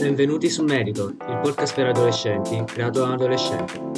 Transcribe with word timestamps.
Benvenuti 0.00 0.48
su 0.48 0.64
Medical, 0.64 1.14
il 1.28 1.40
podcast 1.42 1.74
per 1.74 1.88
adolescenti 1.88 2.64
creato 2.64 3.00
da 3.00 3.04
un 3.04 3.12
adolescente. 3.12 3.88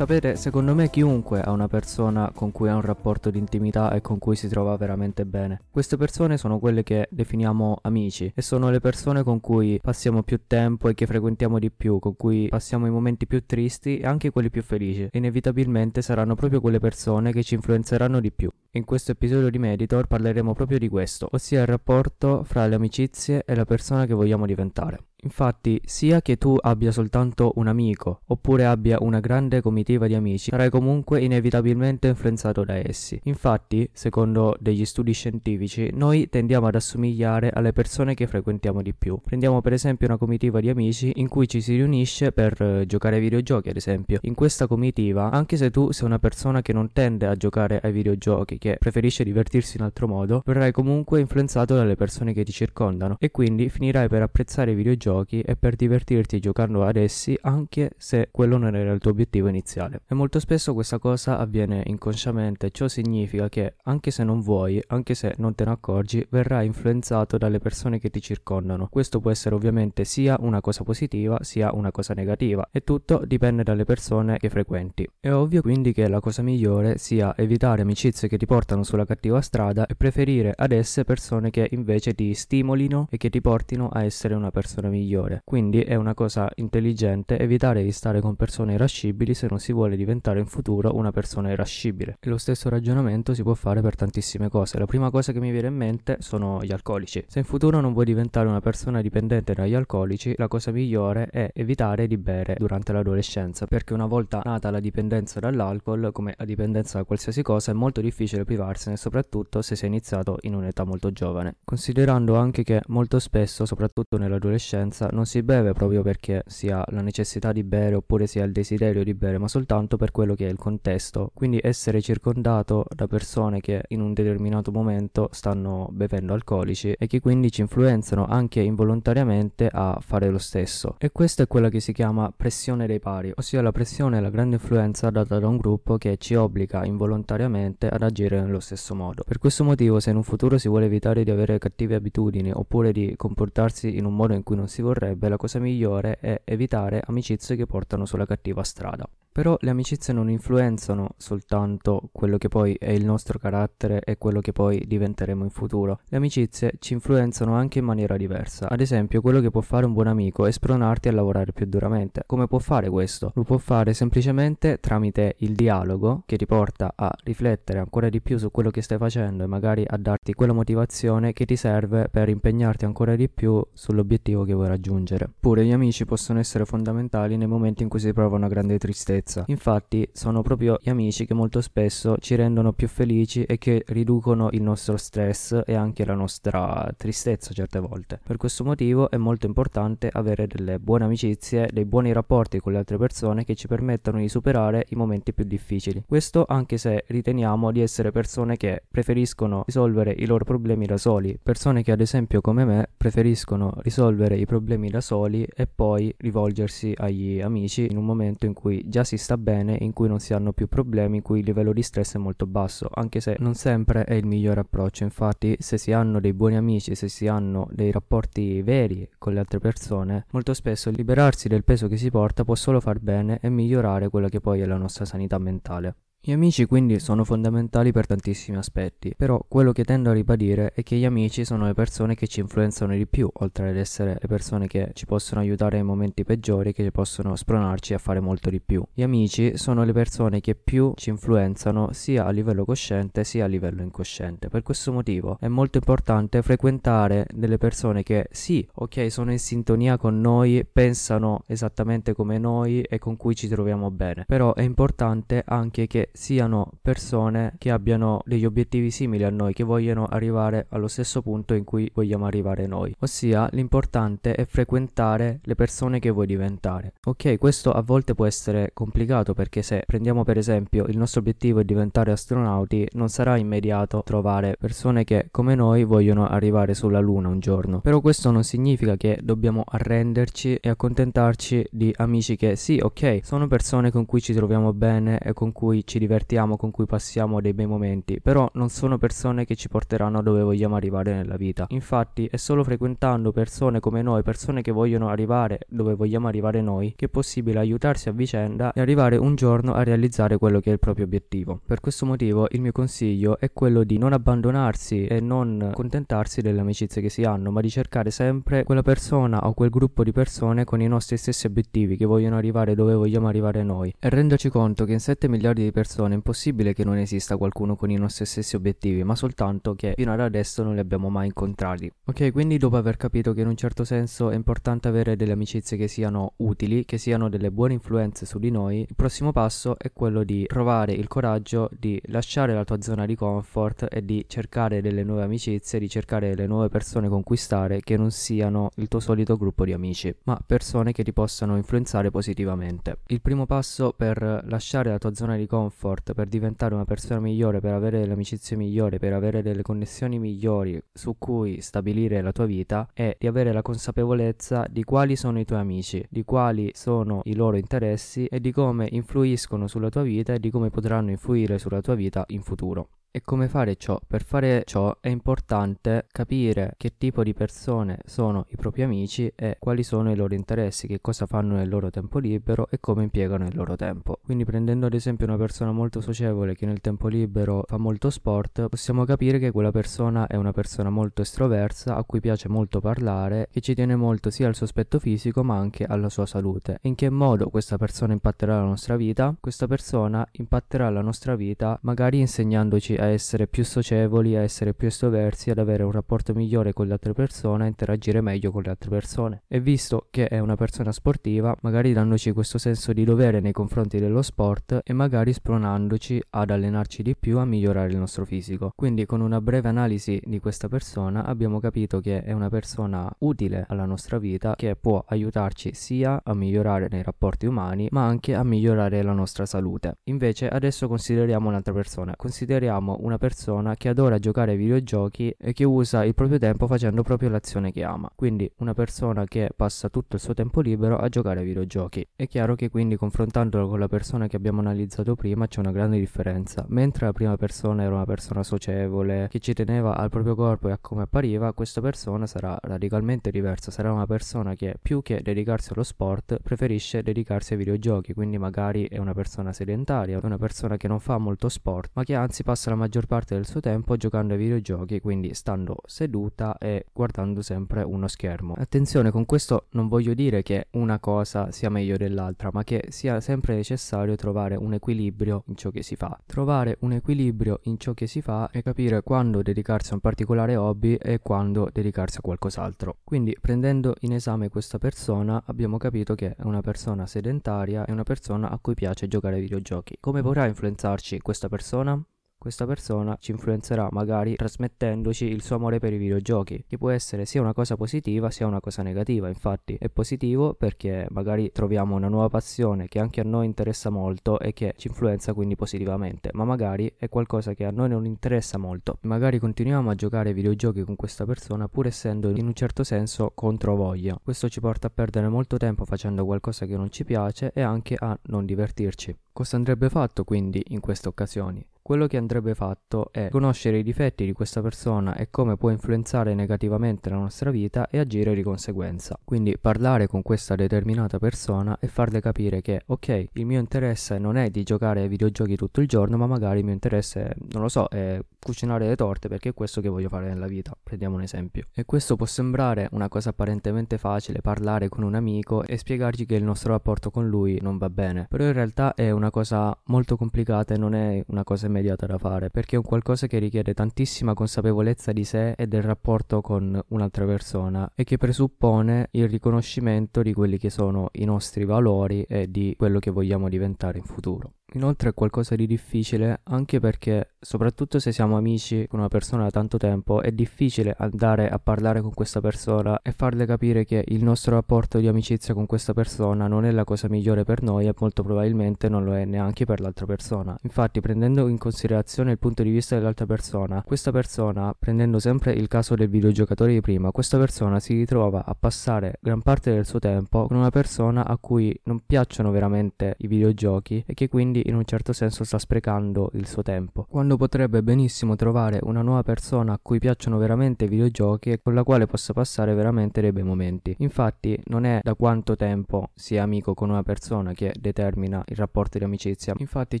Sapere, 0.00 0.36
secondo 0.36 0.74
me 0.74 0.88
chiunque 0.88 1.42
ha 1.42 1.50
una 1.50 1.68
persona 1.68 2.32
con 2.34 2.52
cui 2.52 2.70
ha 2.70 2.74
un 2.74 2.80
rapporto 2.80 3.28
di 3.28 3.36
intimità 3.36 3.92
e 3.92 4.00
con 4.00 4.18
cui 4.18 4.34
si 4.34 4.48
trova 4.48 4.74
veramente 4.78 5.26
bene. 5.26 5.60
Queste 5.70 5.98
persone 5.98 6.38
sono 6.38 6.58
quelle 6.58 6.82
che 6.82 7.06
definiamo 7.10 7.80
amici 7.82 8.32
e 8.34 8.40
sono 8.40 8.70
le 8.70 8.80
persone 8.80 9.22
con 9.22 9.40
cui 9.40 9.78
passiamo 9.78 10.22
più 10.22 10.40
tempo 10.46 10.88
e 10.88 10.94
che 10.94 11.04
frequentiamo 11.04 11.58
di 11.58 11.70
più, 11.70 11.98
con 11.98 12.16
cui 12.16 12.48
passiamo 12.48 12.86
i 12.86 12.90
momenti 12.90 13.26
più 13.26 13.44
tristi 13.44 13.98
e 13.98 14.06
anche 14.06 14.30
quelli 14.30 14.48
più 14.48 14.62
felici. 14.62 15.08
Inevitabilmente 15.12 16.00
saranno 16.00 16.34
proprio 16.34 16.62
quelle 16.62 16.78
persone 16.78 17.30
che 17.30 17.42
ci 17.42 17.54
influenzeranno 17.54 18.20
di 18.20 18.32
più. 18.32 18.50
In 18.74 18.84
questo 18.84 19.10
episodio 19.10 19.50
di 19.50 19.58
Meditor 19.58 20.06
parleremo 20.06 20.54
proprio 20.54 20.78
di 20.78 20.88
questo, 20.88 21.28
ossia 21.32 21.62
il 21.62 21.66
rapporto 21.66 22.44
fra 22.44 22.68
le 22.68 22.76
amicizie 22.76 23.42
e 23.44 23.56
la 23.56 23.64
persona 23.64 24.06
che 24.06 24.14
vogliamo 24.14 24.46
diventare. 24.46 25.06
Infatti, 25.22 25.80
sia 25.84 26.22
che 26.22 26.38
tu 26.38 26.56
abbia 26.58 26.92
soltanto 26.92 27.52
un 27.56 27.66
amico 27.66 28.20
oppure 28.26 28.64
abbia 28.64 28.98
una 29.00 29.20
grande 29.20 29.60
comitiva 29.60 30.06
di 30.06 30.14
amici, 30.14 30.50
sarai 30.50 30.70
comunque 30.70 31.20
inevitabilmente 31.20 32.08
influenzato 32.08 32.64
da 32.64 32.76
essi. 32.76 33.20
Infatti, 33.24 33.88
secondo 33.92 34.56
degli 34.58 34.84
studi 34.84 35.12
scientifici, 35.12 35.90
noi 35.92 36.28
tendiamo 36.30 36.68
ad 36.68 36.74
assomigliare 36.74 37.50
alle 37.50 37.72
persone 37.72 38.14
che 38.14 38.26
frequentiamo 38.26 38.80
di 38.80 38.94
più. 38.94 39.20
Prendiamo 39.22 39.60
per 39.60 39.74
esempio 39.74 40.06
una 40.06 40.16
comitiva 40.16 40.60
di 40.60 40.70
amici 40.70 41.12
in 41.16 41.28
cui 41.28 41.48
ci 41.48 41.60
si 41.60 41.74
riunisce 41.74 42.32
per 42.32 42.60
eh, 42.62 42.86
giocare 42.86 43.16
ai 43.16 43.22
videogiochi, 43.22 43.68
ad 43.68 43.76
esempio. 43.76 44.20
In 44.22 44.34
questa 44.34 44.66
comitiva, 44.66 45.30
anche 45.30 45.56
se 45.56 45.70
tu 45.70 45.90
sei 45.90 46.06
una 46.06 46.18
persona 46.18 46.62
che 46.62 46.72
non 46.72 46.92
tende 46.92 47.26
a 47.26 47.34
giocare 47.34 47.80
ai 47.82 47.92
videogiochi, 47.92 48.56
che 48.60 48.76
preferisce 48.78 49.24
divertirsi 49.24 49.78
in 49.78 49.82
altro 49.82 50.06
modo, 50.06 50.42
verrai 50.44 50.70
comunque 50.70 51.18
influenzato 51.18 51.74
dalle 51.74 51.96
persone 51.96 52.32
che 52.32 52.44
ti 52.44 52.52
circondano 52.52 53.16
e 53.18 53.32
quindi 53.32 53.68
finirai 53.68 54.06
per 54.08 54.22
apprezzare 54.22 54.70
i 54.70 54.74
videogiochi 54.74 55.40
e 55.40 55.56
per 55.56 55.74
divertirti 55.74 56.38
giocando 56.38 56.84
ad 56.84 56.94
essi 56.94 57.36
anche 57.40 57.90
se 57.96 58.28
quello 58.30 58.56
non 58.56 58.76
era 58.76 58.92
il 58.92 59.00
tuo 59.00 59.10
obiettivo 59.10 59.48
iniziale. 59.48 60.02
E 60.06 60.14
molto 60.14 60.38
spesso 60.38 60.74
questa 60.74 60.98
cosa 60.98 61.38
avviene 61.38 61.82
inconsciamente, 61.86 62.70
ciò 62.70 62.86
significa 62.86 63.48
che 63.48 63.74
anche 63.84 64.12
se 64.12 64.22
non 64.22 64.40
vuoi, 64.40 64.80
anche 64.88 65.14
se 65.14 65.34
non 65.38 65.54
te 65.54 65.64
ne 65.64 65.72
accorgi, 65.72 66.24
verrai 66.30 66.66
influenzato 66.66 67.38
dalle 67.38 67.58
persone 67.58 67.98
che 67.98 68.10
ti 68.10 68.20
circondano. 68.20 68.88
Questo 68.88 69.20
può 69.20 69.30
essere 69.30 69.54
ovviamente 69.54 70.04
sia 70.04 70.36
una 70.38 70.60
cosa 70.60 70.84
positiva 70.84 71.38
sia 71.40 71.72
una 71.72 71.90
cosa 71.90 72.14
negativa 72.14 72.68
e 72.70 72.82
tutto 72.82 73.22
dipende 73.24 73.62
dalle 73.62 73.84
persone 73.84 74.38
che 74.38 74.50
frequenti. 74.50 75.08
È 75.18 75.32
ovvio 75.32 75.62
quindi 75.62 75.92
che 75.92 76.08
la 76.08 76.20
cosa 76.20 76.42
migliore 76.42 76.98
sia 76.98 77.34
evitare 77.36 77.82
amicizie 77.82 78.28
che 78.28 78.36
ti 78.36 78.46
portano 78.50 78.82
sulla 78.82 79.04
cattiva 79.04 79.40
strada 79.40 79.86
e 79.86 79.94
preferire 79.94 80.52
ad 80.56 80.72
esse 80.72 81.04
persone 81.04 81.50
che 81.50 81.68
invece 81.70 82.16
ti 82.16 82.34
stimolino 82.34 83.06
e 83.08 83.16
che 83.16 83.30
ti 83.30 83.40
portino 83.40 83.88
a 83.90 84.02
essere 84.02 84.34
una 84.34 84.50
persona 84.50 84.88
migliore. 84.88 85.42
Quindi 85.44 85.82
è 85.82 85.94
una 85.94 86.14
cosa 86.14 86.50
intelligente 86.56 87.38
evitare 87.38 87.84
di 87.84 87.92
stare 87.92 88.20
con 88.20 88.34
persone 88.34 88.72
irascibili 88.72 89.34
se 89.34 89.46
non 89.48 89.60
si 89.60 89.72
vuole 89.72 89.94
diventare 89.94 90.40
in 90.40 90.46
futuro 90.46 90.96
una 90.96 91.12
persona 91.12 91.52
irascibile. 91.52 92.16
E 92.18 92.28
lo 92.28 92.38
stesso 92.38 92.68
ragionamento 92.68 93.34
si 93.34 93.44
può 93.44 93.54
fare 93.54 93.82
per 93.82 93.94
tantissime 93.94 94.48
cose. 94.48 94.80
La 94.80 94.86
prima 94.86 95.10
cosa 95.10 95.30
che 95.30 95.38
mi 95.38 95.52
viene 95.52 95.68
in 95.68 95.76
mente 95.76 96.16
sono 96.18 96.60
gli 96.60 96.72
alcolici. 96.72 97.22
Se 97.28 97.38
in 97.38 97.44
futuro 97.44 97.80
non 97.80 97.92
vuoi 97.92 98.06
diventare 98.06 98.48
una 98.48 98.60
persona 98.60 99.00
dipendente 99.00 99.54
dagli 99.54 99.76
alcolici, 99.76 100.34
la 100.36 100.48
cosa 100.48 100.72
migliore 100.72 101.28
è 101.30 101.52
evitare 101.54 102.08
di 102.08 102.18
bere 102.18 102.56
durante 102.58 102.92
l'adolescenza, 102.92 103.66
perché 103.66 103.94
una 103.94 104.06
volta 104.06 104.40
nata 104.42 104.72
la 104.72 104.80
dipendenza 104.80 105.38
dall'alcol, 105.38 106.10
come 106.10 106.34
la 106.36 106.44
dipendenza 106.44 106.98
da 106.98 107.04
qualsiasi 107.04 107.42
cosa, 107.42 107.70
è 107.70 107.74
molto 107.74 108.00
difficile 108.00 108.38
privarsene, 108.44 108.96
soprattutto 108.96 109.62
se 109.62 109.76
sei 109.76 109.88
iniziato 109.88 110.38
in 110.42 110.54
un'età 110.54 110.84
molto 110.84 111.10
giovane. 111.12 111.56
Considerando 111.64 112.36
anche 112.36 112.62
che 112.62 112.80
molto 112.88 113.18
spesso, 113.18 113.66
soprattutto 113.66 114.18
nell'adolescenza, 114.18 115.08
non 115.12 115.26
si 115.26 115.42
beve 115.42 115.72
proprio 115.72 116.02
perché 116.02 116.42
si 116.46 116.68
ha 116.68 116.84
la 116.88 117.00
necessità 117.00 117.52
di 117.52 117.62
bere 117.64 117.94
oppure 117.94 118.26
si 118.26 118.40
ha 118.40 118.44
il 118.44 118.52
desiderio 118.52 119.04
di 119.04 119.14
bere, 119.14 119.38
ma 119.38 119.48
soltanto 119.48 119.96
per 119.96 120.10
quello 120.10 120.34
che 120.34 120.46
è 120.46 120.50
il 120.50 120.58
contesto. 120.58 121.30
Quindi 121.34 121.60
essere 121.62 122.00
circondato 122.00 122.84
da 122.94 123.06
persone 123.06 123.60
che 123.60 123.82
in 123.88 124.00
un 124.00 124.12
determinato 124.12 124.70
momento 124.70 125.28
stanno 125.32 125.88
bevendo 125.90 126.34
alcolici 126.34 126.94
e 126.98 127.06
che 127.06 127.20
quindi 127.20 127.50
ci 127.50 127.60
influenzano 127.60 128.26
anche 128.26 128.60
involontariamente 128.60 129.68
a 129.70 129.98
fare 130.00 130.28
lo 130.30 130.38
stesso. 130.38 130.96
E 130.98 131.10
questa 131.10 131.42
è 131.42 131.46
quella 131.46 131.68
che 131.68 131.80
si 131.80 131.92
chiama 131.92 132.32
pressione 132.34 132.86
dei 132.86 133.00
pari, 133.00 133.32
ossia 133.34 133.62
la 133.62 133.72
pressione 133.72 134.18
e 134.18 134.20
la 134.20 134.30
grande 134.30 134.56
influenza 134.56 135.10
data 135.10 135.38
da 135.38 135.48
un 135.48 135.56
gruppo 135.56 135.96
che 135.96 136.16
ci 136.16 136.34
obbliga 136.34 136.84
involontariamente 136.84 137.88
ad 137.88 138.02
agire 138.02 138.29
nello 138.38 138.60
stesso 138.60 138.94
modo. 138.94 139.24
Per 139.24 139.38
questo 139.38 139.64
motivo 139.64 139.98
se 139.98 140.10
in 140.10 140.16
un 140.16 140.22
futuro 140.22 140.58
si 140.58 140.68
vuole 140.68 140.84
evitare 140.84 141.24
di 141.24 141.30
avere 141.30 141.58
cattive 141.58 141.94
abitudini 141.94 142.50
oppure 142.52 142.92
di 142.92 143.14
comportarsi 143.16 143.96
in 143.96 144.04
un 144.04 144.14
modo 144.14 144.34
in 144.34 144.42
cui 144.42 144.56
non 144.56 144.68
si 144.68 144.82
vorrebbe, 144.82 145.28
la 145.28 145.36
cosa 145.36 145.58
migliore 145.58 146.18
è 146.20 146.42
evitare 146.44 147.02
amicizie 147.04 147.56
che 147.56 147.66
portano 147.66 148.04
sulla 148.04 148.26
cattiva 148.26 148.62
strada. 148.62 149.08
Però 149.40 149.56
le 149.60 149.70
amicizie 149.70 150.12
non 150.12 150.28
influenzano 150.28 151.14
soltanto 151.16 152.10
quello 152.12 152.36
che 152.36 152.48
poi 152.48 152.76
è 152.78 152.90
il 152.90 153.06
nostro 153.06 153.38
carattere 153.38 154.02
e 154.04 154.18
quello 154.18 154.40
che 154.40 154.52
poi 154.52 154.84
diventeremo 154.86 155.44
in 155.44 155.48
futuro. 155.48 156.00
Le 156.08 156.18
amicizie 156.18 156.74
ci 156.78 156.92
influenzano 156.92 157.54
anche 157.54 157.78
in 157.78 157.86
maniera 157.86 158.18
diversa. 158.18 158.68
Ad 158.68 158.82
esempio, 158.82 159.22
quello 159.22 159.40
che 159.40 159.50
può 159.50 159.62
fare 159.62 159.86
un 159.86 159.94
buon 159.94 160.08
amico 160.08 160.44
è 160.44 160.50
spronarti 160.50 161.08
a 161.08 161.12
lavorare 161.12 161.54
più 161.54 161.64
duramente. 161.64 162.22
Come 162.26 162.48
può 162.48 162.58
fare 162.58 162.90
questo? 162.90 163.32
Lo 163.34 163.44
può 163.44 163.56
fare 163.56 163.94
semplicemente 163.94 164.76
tramite 164.78 165.36
il 165.38 165.54
dialogo 165.54 166.24
che 166.26 166.36
ti 166.36 166.44
porta 166.44 166.92
a 166.94 167.10
riflettere 167.24 167.78
ancora 167.78 168.10
di 168.10 168.20
più 168.20 168.36
su 168.36 168.50
quello 168.50 168.68
che 168.68 168.82
stai 168.82 168.98
facendo 168.98 169.42
e 169.42 169.46
magari 169.46 169.86
a 169.88 169.96
darti 169.96 170.34
quella 170.34 170.52
motivazione 170.52 171.32
che 171.32 171.46
ti 171.46 171.56
serve 171.56 172.10
per 172.10 172.28
impegnarti 172.28 172.84
ancora 172.84 173.16
di 173.16 173.30
più 173.30 173.58
sull'obiettivo 173.72 174.44
che 174.44 174.52
vuoi 174.52 174.68
raggiungere. 174.68 175.30
Pure 175.40 175.64
gli 175.64 175.72
amici 175.72 176.04
possono 176.04 176.40
essere 176.40 176.66
fondamentali 176.66 177.38
nei 177.38 177.46
momenti 177.46 177.82
in 177.82 177.88
cui 177.88 178.00
si 178.00 178.12
prova 178.12 178.36
una 178.36 178.46
grande 178.46 178.76
tristezza 178.76 179.28
tristezza. 179.30 179.44
Infatti 179.46 180.08
sono 180.12 180.42
proprio 180.42 180.78
gli 180.82 180.90
amici 180.90 181.26
che 181.26 181.34
molto 181.34 181.60
spesso 181.60 182.16
ci 182.18 182.34
rendono 182.34 182.72
più 182.72 182.88
felici 182.88 183.44
e 183.44 183.58
che 183.58 183.84
riducono 183.88 184.48
il 184.52 184.62
nostro 184.62 184.96
stress 184.96 185.60
e 185.64 185.74
anche 185.74 186.04
la 186.04 186.14
nostra 186.14 186.92
tristezza 186.96 187.52
certe 187.52 187.78
volte. 187.78 188.20
Per 188.22 188.36
questo 188.36 188.64
motivo 188.64 189.10
è 189.10 189.16
molto 189.16 189.46
importante 189.46 190.10
avere 190.12 190.46
delle 190.46 190.78
buone 190.78 191.04
amicizie, 191.04 191.68
dei 191.72 191.84
buoni 191.84 192.12
rapporti 192.12 192.58
con 192.60 192.72
le 192.72 192.78
altre 192.78 192.98
persone 192.98 193.44
che 193.44 193.54
ci 193.54 193.68
permettano 193.68 194.18
di 194.18 194.28
superare 194.28 194.86
i 194.88 194.96
momenti 194.96 195.32
più 195.32 195.44
difficili. 195.44 196.02
Questo 196.06 196.44
anche 196.48 196.76
se 196.76 197.04
riteniamo 197.06 197.70
di 197.70 197.80
essere 197.80 198.10
persone 198.10 198.56
che 198.56 198.82
preferiscono 198.88 199.62
risolvere 199.66 200.12
i 200.12 200.26
loro 200.26 200.44
problemi 200.44 200.86
da 200.86 200.96
soli, 200.96 201.38
persone 201.40 201.82
che 201.82 201.92
ad 201.92 202.00
esempio 202.00 202.40
come 202.40 202.64
me 202.64 202.88
preferiscono 202.96 203.74
risolvere 203.78 204.36
i 204.36 204.46
problemi 204.46 204.88
da 204.90 205.00
soli 205.00 205.46
e 205.54 205.66
poi 205.66 206.12
rivolgersi 206.18 206.92
agli 206.96 207.40
amici 207.40 207.86
in 207.90 207.96
un 207.96 208.04
momento 208.04 208.46
in 208.46 208.54
cui 208.54 208.82
già 208.88 209.04
si 209.04 209.09
sta 209.16 209.36
bene, 209.36 209.76
in 209.80 209.92
cui 209.92 210.08
non 210.08 210.20
si 210.20 210.32
hanno 210.32 210.52
più 210.52 210.68
problemi, 210.68 211.16
in 211.16 211.22
cui 211.22 211.40
il 211.40 211.44
livello 211.44 211.72
di 211.72 211.82
stress 211.82 212.14
è 212.14 212.18
molto 212.18 212.46
basso, 212.46 212.88
anche 212.92 213.20
se 213.20 213.36
non 213.38 213.54
sempre 213.54 214.04
è 214.04 214.14
il 214.14 214.26
migliore 214.26 214.60
approccio. 214.60 215.04
Infatti, 215.04 215.56
se 215.58 215.78
si 215.78 215.92
hanno 215.92 216.20
dei 216.20 216.32
buoni 216.32 216.56
amici, 216.56 216.94
se 216.94 217.08
si 217.08 217.26
hanno 217.26 217.68
dei 217.70 217.90
rapporti 217.90 218.62
veri 218.62 219.08
con 219.18 219.32
le 219.32 219.40
altre 219.40 219.58
persone, 219.58 220.26
molto 220.32 220.54
spesso 220.54 220.90
liberarsi 220.90 221.48
del 221.48 221.64
peso 221.64 221.88
che 221.88 221.96
si 221.96 222.10
porta 222.10 222.44
può 222.44 222.54
solo 222.54 222.80
far 222.80 222.98
bene 222.98 223.38
e 223.40 223.48
migliorare 223.48 224.08
quella 224.08 224.28
che 224.28 224.40
poi 224.40 224.60
è 224.60 224.66
la 224.66 224.76
nostra 224.76 225.04
sanità 225.04 225.38
mentale. 225.38 225.94
Gli 226.22 226.32
amici 226.32 226.66
quindi 226.66 227.00
sono 227.00 227.24
fondamentali 227.24 227.92
per 227.92 228.06
tantissimi 228.06 228.58
aspetti, 228.58 229.14
però 229.16 229.42
quello 229.48 229.72
che 229.72 229.84
tendo 229.84 230.10
a 230.10 230.12
ribadire 230.12 230.70
è 230.74 230.82
che 230.82 230.96
gli 230.96 231.06
amici 231.06 231.46
sono 231.46 231.64
le 231.64 231.72
persone 231.72 232.14
che 232.14 232.26
ci 232.26 232.40
influenzano 232.40 232.94
di 232.94 233.06
più, 233.06 233.26
oltre 233.32 233.70
ad 233.70 233.76
essere 233.78 234.18
le 234.20 234.28
persone 234.28 234.66
che 234.66 234.90
ci 234.92 235.06
possono 235.06 235.40
aiutare 235.40 235.76
nei 235.76 235.82
momenti 235.82 236.22
peggiori, 236.22 236.74
che 236.74 236.90
possono 236.90 237.36
spronarci 237.36 237.94
a 237.94 237.98
fare 237.98 238.20
molto 238.20 238.50
di 238.50 238.60
più. 238.60 238.84
Gli 238.92 239.00
amici 239.00 239.56
sono 239.56 239.82
le 239.82 239.94
persone 239.94 240.40
che 240.40 240.54
più 240.54 240.92
ci 240.94 241.08
influenzano 241.08 241.88
sia 241.92 242.26
a 242.26 242.30
livello 242.30 242.66
cosciente 242.66 243.24
sia 243.24 243.46
a 243.46 243.48
livello 243.48 243.80
incosciente. 243.80 244.50
Per 244.50 244.62
questo 244.62 244.92
motivo 244.92 245.38
è 245.40 245.48
molto 245.48 245.78
importante 245.78 246.42
frequentare 246.42 247.26
delle 247.32 247.56
persone 247.56 248.02
che 248.02 248.26
sì, 248.30 248.68
ok, 248.74 249.10
sono 249.10 249.32
in 249.32 249.38
sintonia 249.38 249.96
con 249.96 250.20
noi, 250.20 250.66
pensano 250.70 251.44
esattamente 251.46 252.12
come 252.12 252.36
noi 252.36 252.82
e 252.82 252.98
con 252.98 253.16
cui 253.16 253.34
ci 253.34 253.48
troviamo 253.48 253.90
bene, 253.90 254.26
però 254.28 254.52
è 254.52 254.60
importante 254.60 255.42
anche 255.46 255.86
che 255.86 256.09
siano 256.12 256.72
persone 256.82 257.54
che 257.58 257.70
abbiano 257.70 258.22
degli 258.24 258.44
obiettivi 258.44 258.90
simili 258.90 259.24
a 259.24 259.30
noi, 259.30 259.52
che 259.52 259.64
vogliono 259.64 260.06
arrivare 260.06 260.66
allo 260.70 260.88
stesso 260.88 261.22
punto 261.22 261.54
in 261.54 261.64
cui 261.64 261.90
vogliamo 261.94 262.26
arrivare 262.26 262.66
noi. 262.66 262.94
Ossia, 263.00 263.48
l'importante 263.52 264.34
è 264.34 264.44
frequentare 264.44 265.40
le 265.42 265.54
persone 265.54 265.98
che 265.98 266.10
vuoi 266.10 266.26
diventare. 266.26 266.94
Ok, 267.04 267.38
questo 267.38 267.72
a 267.72 267.82
volte 267.82 268.14
può 268.14 268.26
essere 268.26 268.70
complicato 268.74 269.34
perché 269.34 269.62
se 269.62 269.82
prendiamo 269.86 270.24
per 270.24 270.38
esempio 270.38 270.86
il 270.86 270.96
nostro 270.96 271.20
obiettivo 271.20 271.60
è 271.60 271.64
diventare 271.64 272.12
astronauti, 272.12 272.88
non 272.92 273.08
sarà 273.08 273.36
immediato 273.36 274.02
trovare 274.04 274.56
persone 274.58 275.04
che 275.04 275.28
come 275.30 275.54
noi 275.54 275.84
vogliono 275.84 276.26
arrivare 276.26 276.74
sulla 276.74 277.00
Luna 277.00 277.28
un 277.28 277.40
giorno. 277.40 277.80
Però 277.80 278.00
questo 278.00 278.30
non 278.30 278.44
significa 278.44 278.96
che 278.96 279.18
dobbiamo 279.22 279.64
arrenderci 279.66 280.56
e 280.56 280.68
accontentarci 280.68 281.66
di 281.70 281.94
amici 281.96 282.36
che 282.36 282.56
sì, 282.56 282.80
ok, 282.82 283.20
sono 283.22 283.46
persone 283.46 283.90
con 283.90 284.06
cui 284.06 284.20
ci 284.20 284.32
troviamo 284.32 284.72
bene 284.72 285.18
e 285.18 285.32
con 285.32 285.52
cui 285.52 285.86
ci 285.86 285.98
divertiamo, 286.00 286.56
con 286.56 286.70
cui 286.70 286.86
passiamo 286.86 287.40
dei 287.40 287.52
bei 287.52 287.66
momenti, 287.66 288.20
però 288.20 288.50
non 288.54 288.70
sono 288.70 288.98
persone 288.98 289.44
che 289.44 289.54
ci 289.54 289.68
porteranno 289.68 290.22
dove 290.22 290.42
vogliamo 290.42 290.74
arrivare 290.74 291.14
nella 291.14 291.36
vita. 291.36 291.66
Infatti 291.68 292.26
è 292.26 292.36
solo 292.36 292.64
frequentando 292.64 293.30
persone 293.30 293.78
come 293.80 294.02
noi, 294.02 294.22
persone 294.22 294.62
che 294.62 294.72
vogliono 294.72 295.08
arrivare 295.08 295.60
dove 295.68 295.94
vogliamo 295.94 296.26
arrivare 296.26 296.60
noi, 296.60 296.94
che 296.96 297.06
è 297.06 297.08
possibile 297.08 297.58
aiutarsi 297.58 298.08
a 298.08 298.12
vicenda 298.12 298.72
e 298.72 298.80
arrivare 298.80 299.16
un 299.16 299.34
giorno 299.34 299.74
a 299.74 299.82
realizzare 299.82 300.38
quello 300.38 300.60
che 300.60 300.70
è 300.70 300.72
il 300.72 300.78
proprio 300.78 301.04
obiettivo. 301.04 301.60
Per 301.64 301.80
questo 301.80 302.06
motivo 302.06 302.46
il 302.50 302.60
mio 302.60 302.72
consiglio 302.72 303.38
è 303.38 303.52
quello 303.52 303.84
di 303.84 303.98
non 303.98 304.12
abbandonarsi 304.12 305.06
e 305.06 305.20
non 305.20 305.60
accontentarsi 305.60 306.40
delle 306.40 306.60
amicizie 306.60 307.02
che 307.02 307.10
si 307.10 307.22
hanno, 307.22 307.50
ma 307.50 307.60
di 307.60 307.68
cercare 307.68 308.10
sempre 308.10 308.64
quella 308.64 308.82
persona 308.82 309.46
o 309.46 309.52
quel 309.52 309.70
gruppo 309.70 310.02
di 310.02 310.12
persone 310.12 310.64
con 310.64 310.80
i 310.80 310.88
nostri 310.88 311.16
stessi 311.16 311.46
obiettivi 311.46 311.96
che 311.96 312.06
vogliono 312.06 312.36
arrivare 312.36 312.74
dove 312.74 312.94
vogliamo 312.94 313.28
arrivare 313.28 313.62
noi 313.62 313.94
e 313.98 314.08
renderci 314.08 314.48
conto 314.48 314.84
che 314.84 314.92
in 314.92 315.00
7 315.00 315.28
miliardi 315.28 315.62
di 315.62 315.72
persone 315.72 315.88
è 315.98 316.12
impossibile 316.12 316.72
che 316.72 316.84
non 316.84 316.96
esista 316.96 317.36
qualcuno 317.36 317.76
con 317.76 317.90
i 317.90 317.96
nostri 317.96 318.24
stessi 318.24 318.56
obiettivi, 318.56 319.02
ma 319.02 319.14
soltanto 319.14 319.74
che 319.74 319.94
fino 319.96 320.12
ad 320.12 320.20
adesso 320.20 320.62
non 320.62 320.74
li 320.74 320.80
abbiamo 320.80 321.08
mai 321.10 321.26
incontrati. 321.26 321.92
Ok, 322.04 322.32
quindi 322.32 322.58
dopo 322.58 322.76
aver 322.76 322.96
capito 322.96 323.32
che 323.32 323.40
in 323.40 323.48
un 323.48 323.56
certo 323.56 323.84
senso 323.84 324.30
è 324.30 324.34
importante 324.34 324.88
avere 324.88 325.16
delle 325.16 325.32
amicizie 325.32 325.76
che 325.76 325.88
siano 325.88 326.34
utili, 326.36 326.84
che 326.84 326.98
siano 326.98 327.28
delle 327.28 327.50
buone 327.50 327.74
influenze 327.74 328.26
su 328.26 328.38
di 328.38 328.50
noi, 328.50 328.80
il 328.80 328.94
prossimo 328.94 329.32
passo 329.32 329.78
è 329.78 329.92
quello 329.92 330.24
di 330.24 330.46
trovare 330.46 330.92
il 330.92 331.08
coraggio 331.08 331.68
di 331.76 332.00
lasciare 332.06 332.54
la 332.54 332.64
tua 332.64 332.80
zona 332.80 333.06
di 333.06 333.14
comfort 333.14 333.86
e 333.90 334.04
di 334.04 334.24
cercare 334.28 334.80
delle 334.80 335.02
nuove 335.02 335.22
amicizie, 335.22 335.78
di 335.78 335.88
cercare 335.88 336.34
le 336.34 336.46
nuove 336.46 336.68
persone 336.68 337.08
conquistare 337.08 337.80
che 337.80 337.96
non 337.96 338.10
siano 338.10 338.70
il 338.76 338.88
tuo 338.88 339.00
solito 339.00 339.36
gruppo 339.36 339.64
di 339.64 339.72
amici, 339.72 340.14
ma 340.24 340.40
persone 340.44 340.92
che 340.92 341.02
ti 341.02 341.12
possano 341.12 341.56
influenzare 341.56 342.10
positivamente. 342.10 343.00
Il 343.06 343.20
primo 343.20 343.46
passo 343.46 343.92
per 343.96 344.44
lasciare 344.46 344.90
la 344.90 344.98
tua 344.98 345.14
zona 345.14 345.36
di 345.36 345.46
comfort, 345.46 345.78
per 346.12 346.26
diventare 346.26 346.74
una 346.74 346.84
persona 346.84 347.20
migliore, 347.20 347.60
per 347.60 347.72
avere 347.72 348.00
delle 348.00 348.12
amicizie 348.12 348.56
migliori, 348.56 348.98
per 348.98 349.14
avere 349.14 349.40
delle 349.40 349.62
connessioni 349.62 350.18
migliori 350.18 350.80
su 350.92 351.16
cui 351.18 351.60
stabilire 351.62 352.20
la 352.20 352.32
tua 352.32 352.44
vita, 352.44 352.88
è 352.92 353.16
di 353.18 353.26
avere 353.26 353.52
la 353.52 353.62
consapevolezza 353.62 354.66
di 354.68 354.84
quali 354.84 355.16
sono 355.16 355.40
i 355.40 355.44
tuoi 355.46 355.60
amici, 355.60 356.04
di 356.08 356.24
quali 356.24 356.70
sono 356.74 357.22
i 357.24 357.34
loro 357.34 357.56
interessi 357.56 358.26
e 358.26 358.40
di 358.40 358.52
come 358.52 358.88
influiscono 358.90 359.66
sulla 359.66 359.88
tua 359.88 360.02
vita 360.02 360.34
e 360.34 360.38
di 360.38 360.50
come 360.50 360.68
potranno 360.68 361.10
influire 361.10 361.58
sulla 361.58 361.80
tua 361.80 361.94
vita 361.94 362.24
in 362.28 362.42
futuro. 362.42 362.88
E 363.12 363.22
come 363.22 363.48
fare 363.48 363.74
ciò? 363.74 364.00
Per 364.06 364.22
fare 364.22 364.62
ciò 364.64 364.96
è 365.00 365.08
importante 365.08 366.06
capire 366.12 366.74
che 366.76 366.92
tipo 366.96 367.24
di 367.24 367.34
persone 367.34 367.98
sono 368.04 368.46
i 368.50 368.56
propri 368.56 368.82
amici 368.82 369.32
e 369.34 369.56
quali 369.58 369.82
sono 369.82 370.12
i 370.12 370.14
loro 370.14 370.34
interessi, 370.34 370.86
che 370.86 371.00
cosa 371.00 371.26
fanno 371.26 371.56
nel 371.56 371.68
loro 371.68 371.90
tempo 371.90 372.20
libero 372.20 372.68
e 372.70 372.78
come 372.78 373.02
impiegano 373.02 373.46
il 373.46 373.56
loro 373.56 373.74
tempo. 373.74 374.20
Quindi 374.22 374.44
prendendo 374.44 374.86
ad 374.86 374.94
esempio 374.94 375.26
una 375.26 375.36
persona 375.36 375.72
molto 375.72 376.00
socievole 376.00 376.54
che 376.54 376.66
nel 376.66 376.80
tempo 376.80 377.08
libero 377.08 377.64
fa 377.66 377.78
molto 377.78 378.10
sport, 378.10 378.68
possiamo 378.68 379.04
capire 379.04 379.40
che 379.40 379.50
quella 379.50 379.72
persona 379.72 380.28
è 380.28 380.36
una 380.36 380.52
persona 380.52 380.88
molto 380.88 381.22
estroversa, 381.22 381.96
a 381.96 382.04
cui 382.04 382.20
piace 382.20 382.48
molto 382.48 382.78
parlare, 382.78 383.48
che 383.50 383.60
ci 383.60 383.74
tiene 383.74 383.96
molto 383.96 384.30
sia 384.30 384.46
al 384.46 384.54
suo 384.54 384.66
aspetto 384.66 385.00
fisico 385.00 385.42
ma 385.42 385.56
anche 385.56 385.84
alla 385.84 386.10
sua 386.10 386.26
salute. 386.26 386.78
In 386.82 386.94
che 386.94 387.10
modo 387.10 387.48
questa 387.48 387.76
persona 387.76 388.12
impatterà 388.12 388.60
la 388.60 388.66
nostra 388.66 388.94
vita? 388.94 389.34
Questa 389.40 389.66
persona 389.66 390.24
impatterà 390.30 390.88
la 390.90 391.02
nostra 391.02 391.34
vita 391.34 391.76
magari 391.82 392.20
insegnandoci 392.20 392.98
a 393.00 393.06
essere 393.06 393.46
più 393.46 393.64
socievoli, 393.64 394.36
a 394.36 394.42
essere 394.42 394.74
più 394.74 394.88
estroversi, 394.88 395.50
ad 395.50 395.58
avere 395.58 395.82
un 395.82 395.90
rapporto 395.90 396.34
migliore 396.34 396.72
con 396.72 396.86
le 396.86 396.92
altre 396.92 397.12
persone, 397.12 397.64
a 397.64 397.66
interagire 397.66 398.20
meglio 398.20 398.50
con 398.50 398.62
le 398.62 398.70
altre 398.70 398.90
persone. 398.90 399.42
E 399.48 399.60
visto 399.60 400.06
che 400.10 400.28
è 400.28 400.38
una 400.38 400.56
persona 400.56 400.92
sportiva, 400.92 401.56
magari 401.62 401.92
dandoci 401.92 402.32
questo 402.32 402.58
senso 402.58 402.92
di 402.92 403.04
dovere 403.04 403.40
nei 403.40 403.52
confronti 403.52 403.98
dello 403.98 404.22
sport 404.22 404.80
e 404.84 404.92
magari 404.92 405.32
spronandoci 405.32 406.22
ad 406.30 406.50
allenarci 406.50 407.02
di 407.02 407.16
più 407.16 407.38
a 407.38 407.44
migliorare 407.44 407.90
il 407.90 407.96
nostro 407.96 408.24
fisico. 408.24 408.72
Quindi 408.74 409.06
con 409.06 409.20
una 409.20 409.40
breve 409.40 409.68
analisi 409.68 410.20
di 410.24 410.38
questa 410.38 410.68
persona 410.68 411.24
abbiamo 411.24 411.60
capito 411.60 412.00
che 412.00 412.22
è 412.22 412.32
una 412.32 412.48
persona 412.48 413.10
utile 413.20 413.64
alla 413.68 413.86
nostra 413.86 414.18
vita 414.18 414.54
che 414.56 414.76
può 414.76 415.02
aiutarci 415.06 415.72
sia 415.74 416.20
a 416.22 416.34
migliorare 416.34 416.88
nei 416.90 417.02
rapporti 417.02 417.46
umani 417.46 417.88
ma 417.90 418.06
anche 418.06 418.34
a 418.34 418.44
migliorare 418.44 419.02
la 419.02 419.12
nostra 419.12 419.46
salute. 419.46 419.98
Invece 420.04 420.48
adesso 420.48 420.88
consideriamo 420.88 421.48
un'altra 421.48 421.72
persona, 421.72 422.14
consideriamo 422.16 422.89
vediamo 422.90 422.96
una 423.00 423.18
persona 423.18 423.74
che 423.76 423.88
adora 423.88 424.18
giocare 424.18 424.52
ai 424.52 424.56
videogiochi 424.56 425.34
e 425.38 425.52
che 425.52 425.64
usa 425.64 426.04
il 426.04 426.14
proprio 426.14 426.38
tempo 426.38 426.66
facendo 426.66 427.02
proprio 427.02 427.28
l'azione 427.28 427.72
che 427.72 427.84
ama. 427.84 428.10
Quindi 428.14 428.50
una 428.58 428.74
persona 428.74 429.24
che 429.24 429.50
passa 429.54 429.88
tutto 429.88 430.16
il 430.16 430.22
suo 430.22 430.34
tempo 430.34 430.60
libero 430.60 430.96
a 430.98 431.08
giocare 431.08 431.40
ai 431.40 431.46
videogiochi. 431.46 432.06
È 432.14 432.26
chiaro 432.26 432.54
che 432.54 432.68
quindi 432.68 432.96
confrontandolo 432.96 433.68
con 433.68 433.78
la 433.78 433.88
persona 433.88 434.26
che 434.26 434.36
abbiamo 434.36 434.60
analizzato 434.60 435.14
prima 435.14 435.46
c'è 435.46 435.60
una 435.60 435.72
grande 435.72 435.98
differenza. 435.98 436.64
Mentre 436.68 437.06
la 437.06 437.12
prima 437.12 437.36
persona 437.36 437.82
era 437.82 437.94
una 437.94 438.04
persona 438.04 438.42
socievole, 438.42 439.28
che 439.30 439.38
ci 439.38 439.52
teneva 439.54 439.96
al 439.96 440.10
proprio 440.10 440.34
corpo 440.34 440.68
e 440.68 440.72
a 440.72 440.78
come 440.80 441.02
appariva, 441.02 441.52
questa 441.52 441.80
persona 441.80 442.26
sarà 442.26 442.58
radicalmente 442.60 443.30
diversa. 443.30 443.70
Sarà 443.70 443.92
una 443.92 444.06
persona 444.06 444.54
che 444.54 444.76
più 444.80 445.02
che 445.02 445.20
dedicarsi 445.22 445.72
allo 445.72 445.82
sport 445.82 446.38
preferisce 446.42 447.02
dedicarsi 447.02 447.52
ai 447.52 447.58
videogiochi. 447.58 448.14
Quindi 448.14 448.38
magari 448.38 448.86
è 448.88 448.98
una 448.98 449.14
persona 449.14 449.52
sedentaria, 449.52 450.18
una 450.22 450.38
persona 450.38 450.76
che 450.76 450.88
non 450.88 451.00
fa 451.00 451.18
molto 451.18 451.48
sport, 451.48 451.90
ma 451.94 452.04
che 452.04 452.14
anzi 452.14 452.42
passa 452.42 452.70
la 452.70 452.76
maggior 452.80 453.06
parte 453.06 453.34
del 453.34 453.46
suo 453.46 453.60
tempo 453.60 453.96
giocando 453.96 454.32
ai 454.32 454.38
videogiochi, 454.38 455.00
quindi 455.00 455.34
stando 455.34 455.76
seduta 455.84 456.56
e 456.58 456.86
guardando 456.92 457.42
sempre 457.42 457.82
uno 457.82 458.08
schermo. 458.08 458.54
Attenzione, 458.56 459.10
con 459.10 459.26
questo 459.26 459.66
non 459.72 459.86
voglio 459.86 460.14
dire 460.14 460.42
che 460.42 460.68
una 460.72 460.98
cosa 460.98 461.52
sia 461.52 461.68
meglio 461.68 461.96
dell'altra, 461.96 462.50
ma 462.52 462.64
che 462.64 462.86
sia 462.88 463.20
sempre 463.20 463.54
necessario 463.54 464.16
trovare 464.16 464.56
un 464.56 464.72
equilibrio 464.72 465.44
in 465.46 465.56
ciò 465.56 465.70
che 465.70 465.82
si 465.82 465.94
fa. 465.94 466.18
Trovare 466.26 466.78
un 466.80 466.92
equilibrio 466.92 467.60
in 467.64 467.78
ciò 467.78 467.92
che 467.92 468.06
si 468.06 468.22
fa 468.22 468.50
e 468.50 468.62
capire 468.62 469.02
quando 469.02 469.42
dedicarsi 469.42 469.92
a 469.92 469.94
un 469.94 470.00
particolare 470.00 470.56
hobby 470.56 470.94
e 470.94 471.20
quando 471.20 471.68
dedicarsi 471.70 472.18
a 472.18 472.22
qualcos'altro. 472.22 472.96
Quindi 473.04 473.36
prendendo 473.40 473.94
in 474.00 474.14
esame 474.14 474.48
questa 474.48 474.78
persona 474.78 475.42
abbiamo 475.46 475.76
capito 475.76 476.14
che 476.14 476.34
è 476.34 476.42
una 476.42 476.62
persona 476.62 477.06
sedentaria 477.06 477.84
e 477.84 477.92
una 477.92 478.04
persona 478.04 478.50
a 478.50 478.58
cui 478.58 478.74
piace 478.74 479.06
giocare 479.06 479.36
ai 479.36 479.42
videogiochi. 479.42 479.98
Come 480.00 480.22
potrà 480.22 480.46
influenzarci 480.46 481.20
questa 481.20 481.48
persona? 481.48 482.02
Questa 482.40 482.64
persona 482.64 483.18
ci 483.20 483.32
influenzerà 483.32 483.86
magari 483.90 484.34
trasmettendoci 484.34 485.26
il 485.26 485.42
suo 485.42 485.56
amore 485.56 485.78
per 485.78 485.92
i 485.92 485.98
videogiochi, 485.98 486.64
che 486.66 486.78
può 486.78 486.88
essere 486.88 487.26
sia 487.26 487.42
una 487.42 487.52
cosa 487.52 487.76
positiva 487.76 488.30
sia 488.30 488.46
una 488.46 488.60
cosa 488.60 488.82
negativa. 488.82 489.28
Infatti 489.28 489.76
è 489.78 489.90
positivo 489.90 490.54
perché 490.54 491.06
magari 491.10 491.52
troviamo 491.52 491.96
una 491.96 492.08
nuova 492.08 492.30
passione 492.30 492.88
che 492.88 492.98
anche 492.98 493.20
a 493.20 493.24
noi 493.24 493.44
interessa 493.44 493.90
molto 493.90 494.38
e 494.38 494.54
che 494.54 494.72
ci 494.78 494.88
influenza 494.88 495.34
quindi 495.34 495.54
positivamente, 495.54 496.30
ma 496.32 496.44
magari 496.44 496.90
è 496.96 497.10
qualcosa 497.10 497.52
che 497.52 497.66
a 497.66 497.70
noi 497.70 497.90
non 497.90 498.06
interessa 498.06 498.56
molto. 498.56 498.96
Magari 499.02 499.38
continuiamo 499.38 499.90
a 499.90 499.94
giocare 499.94 500.30
ai 500.30 500.34
videogiochi 500.34 500.82
con 500.82 500.96
questa 500.96 501.26
persona 501.26 501.68
pur 501.68 501.88
essendo 501.88 502.30
in 502.30 502.46
un 502.46 502.54
certo 502.54 502.84
senso 502.84 503.32
contro 503.34 503.76
voglia. 503.76 504.18
Questo 504.22 504.48
ci 504.48 504.60
porta 504.60 504.86
a 504.86 504.90
perdere 504.90 505.28
molto 505.28 505.58
tempo 505.58 505.84
facendo 505.84 506.24
qualcosa 506.24 506.64
che 506.64 506.78
non 506.78 506.90
ci 506.90 507.04
piace 507.04 507.52
e 507.54 507.60
anche 507.60 507.96
a 507.98 508.18
non 508.28 508.46
divertirci. 508.46 509.14
Cosa 509.40 509.56
andrebbe 509.56 509.88
fatto 509.88 510.22
quindi 510.22 510.62
in 510.68 510.80
queste 510.80 511.08
occasioni? 511.08 511.66
Quello 511.82 512.06
che 512.06 512.18
andrebbe 512.18 512.54
fatto 512.54 513.08
è 513.10 513.30
conoscere 513.30 513.78
i 513.78 513.82
difetti 513.82 514.26
di 514.26 514.32
questa 514.32 514.60
persona 514.60 515.16
e 515.16 515.28
come 515.30 515.56
può 515.56 515.70
influenzare 515.70 516.34
negativamente 516.34 517.08
la 517.08 517.16
nostra 517.16 517.50
vita 517.50 517.88
e 517.88 517.98
agire 517.98 518.34
di 518.34 518.42
conseguenza. 518.42 519.18
Quindi 519.24 519.56
parlare 519.58 520.06
con 520.06 520.22
questa 520.22 520.54
determinata 520.54 521.18
persona 521.18 521.78
e 521.80 521.88
farle 521.88 522.20
capire 522.20 522.60
che 522.60 522.82
ok, 522.84 523.28
il 523.32 523.46
mio 523.46 523.58
interesse 523.58 524.18
non 524.18 524.36
è 524.36 524.50
di 524.50 524.62
giocare 524.62 525.00
ai 525.00 525.08
videogiochi 525.08 525.56
tutto 525.56 525.80
il 525.80 525.88
giorno, 525.88 526.18
ma 526.18 526.26
magari 526.26 526.58
il 526.58 526.66
mio 526.66 526.74
interesse, 526.74 527.34
non 527.50 527.62
lo 527.62 527.68
so, 527.68 527.88
è 527.88 528.20
cucinare 528.38 528.86
le 528.86 528.94
torte 528.94 529.28
perché 529.28 529.48
è 529.48 529.54
questo 529.54 529.80
che 529.80 529.88
voglio 529.88 530.08
fare 530.10 530.28
nella 530.28 530.46
vita. 530.46 530.76
Prendiamo 530.80 531.16
un 531.16 531.22
esempio. 531.22 531.64
E 531.74 531.86
questo 531.86 532.14
può 532.14 532.26
sembrare 532.26 532.88
una 532.92 533.08
cosa 533.08 533.30
apparentemente 533.30 533.98
facile, 533.98 534.42
parlare 534.42 534.88
con 534.88 535.02
un 535.02 535.14
amico 535.14 535.64
e 535.64 535.76
spiegargli 535.76 536.26
che 536.26 536.36
il 536.36 536.44
nostro 536.44 536.72
rapporto 536.72 537.10
con 537.10 537.26
lui 537.26 537.58
non 537.60 537.78
va 537.78 537.90
bene, 537.90 538.26
però 538.28 538.44
in 538.44 538.52
realtà 538.52 538.94
è 538.94 539.10
una 539.10 539.29
cosa 539.30 539.76
molto 539.86 540.16
complicata 540.16 540.74
e 540.74 540.78
non 540.78 540.94
è 540.94 541.22
una 541.28 541.44
cosa 541.44 541.66
immediata 541.66 542.06
da 542.06 542.18
fare, 542.18 542.50
perché 542.50 542.76
è 542.76 542.78
un 542.78 542.84
qualcosa 542.84 543.26
che 543.26 543.38
richiede 543.38 543.74
tantissima 543.74 544.34
consapevolezza 544.34 545.12
di 545.12 545.24
sé 545.24 545.52
e 545.52 545.66
del 545.66 545.82
rapporto 545.82 546.40
con 546.40 546.80
un'altra 546.88 547.24
persona 547.24 547.90
e 547.94 548.04
che 548.04 548.18
presuppone 548.18 549.08
il 549.12 549.28
riconoscimento 549.28 550.22
di 550.22 550.32
quelli 550.32 550.58
che 550.58 550.70
sono 550.70 551.08
i 551.12 551.24
nostri 551.24 551.64
valori 551.64 552.22
e 552.22 552.50
di 552.50 552.74
quello 552.76 552.98
che 552.98 553.10
vogliamo 553.10 553.48
diventare 553.48 553.98
in 553.98 554.04
futuro. 554.04 554.52
Inoltre 554.74 555.10
è 555.10 555.14
qualcosa 555.14 555.56
di 555.56 555.66
difficile 555.66 556.40
anche 556.44 556.78
perché, 556.78 557.34
soprattutto 557.40 557.98
se 557.98 558.12
siamo 558.12 558.36
amici 558.36 558.86
con 558.86 559.00
una 559.00 559.08
persona 559.08 559.44
da 559.44 559.50
tanto 559.50 559.78
tempo, 559.78 560.22
è 560.22 560.30
difficile 560.30 560.94
andare 560.96 561.48
a 561.48 561.58
parlare 561.58 562.00
con 562.00 562.14
questa 562.14 562.40
persona 562.40 563.00
e 563.02 563.10
farle 563.10 563.46
capire 563.46 563.84
che 563.84 564.04
il 564.06 564.22
nostro 564.22 564.54
rapporto 564.54 564.98
di 564.98 565.08
amicizia 565.08 565.54
con 565.54 565.66
questa 565.66 565.92
persona 565.92 566.46
non 566.46 566.64
è 566.64 566.70
la 566.70 566.84
cosa 566.84 567.08
migliore 567.08 567.42
per 567.42 567.62
noi 567.62 567.88
e 567.88 567.94
molto 567.98 568.22
probabilmente 568.22 568.88
non 568.88 569.04
lo 569.04 569.16
è 569.16 569.24
neanche 569.24 569.64
per 569.64 569.80
l'altra 569.80 570.06
persona. 570.06 570.56
Infatti, 570.62 571.00
prendendo 571.00 571.48
in 571.48 571.58
considerazione 571.58 572.32
il 572.32 572.38
punto 572.38 572.62
di 572.62 572.70
vista 572.70 572.94
dell'altra 572.96 573.26
persona, 573.26 573.82
questa 573.84 574.12
persona, 574.12 574.72
prendendo 574.78 575.18
sempre 575.18 575.52
il 575.52 575.66
caso 575.66 575.96
del 575.96 576.08
videogiocatore 576.08 576.72
di 576.72 576.80
prima, 576.80 577.10
questa 577.10 577.38
persona 577.38 577.80
si 577.80 577.94
ritrova 577.94 578.44
a 578.44 578.54
passare 578.54 579.18
gran 579.20 579.42
parte 579.42 579.72
del 579.72 579.84
suo 579.84 579.98
tempo 579.98 580.46
con 580.46 580.56
una 580.56 580.70
persona 580.70 581.26
a 581.26 581.36
cui 581.38 581.76
non 581.84 582.02
piacciono 582.06 582.52
veramente 582.52 583.16
i 583.18 583.26
videogiochi 583.26 584.04
e 584.06 584.14
che 584.14 584.28
quindi 584.28 584.59
quindi 584.60 584.68
in 584.68 584.74
un 584.74 584.84
certo 584.84 585.12
senso 585.12 585.44
sta 585.44 585.58
sprecando 585.58 586.30
il 586.34 586.46
suo 586.46 586.62
tempo. 586.62 587.06
Quando 587.08 587.36
potrebbe 587.36 587.82
benissimo 587.82 588.36
trovare 588.36 588.78
una 588.82 589.02
nuova 589.02 589.22
persona 589.22 589.72
a 589.72 589.78
cui 589.80 589.98
piacciono 589.98 590.38
veramente 590.38 590.84
i 590.84 590.88
videogiochi 590.88 591.52
e 591.52 591.60
con 591.62 591.74
la 591.74 591.82
quale 591.82 592.06
possa 592.06 592.32
passare 592.32 592.74
veramente 592.74 593.20
dei 593.20 593.32
bei 593.32 593.42
momenti. 593.42 593.94
Infatti 593.98 594.60
non 594.66 594.84
è 594.84 595.00
da 595.02 595.14
quanto 595.14 595.56
tempo 595.56 596.10
si 596.14 596.34
è 596.34 596.38
amico 596.38 596.74
con 596.74 596.90
una 596.90 597.02
persona 597.02 597.52
che 597.52 597.72
determina 597.78 598.42
il 598.46 598.56
rapporto 598.56 598.98
di 598.98 599.04
amicizia. 599.04 599.54
Infatti 599.58 600.00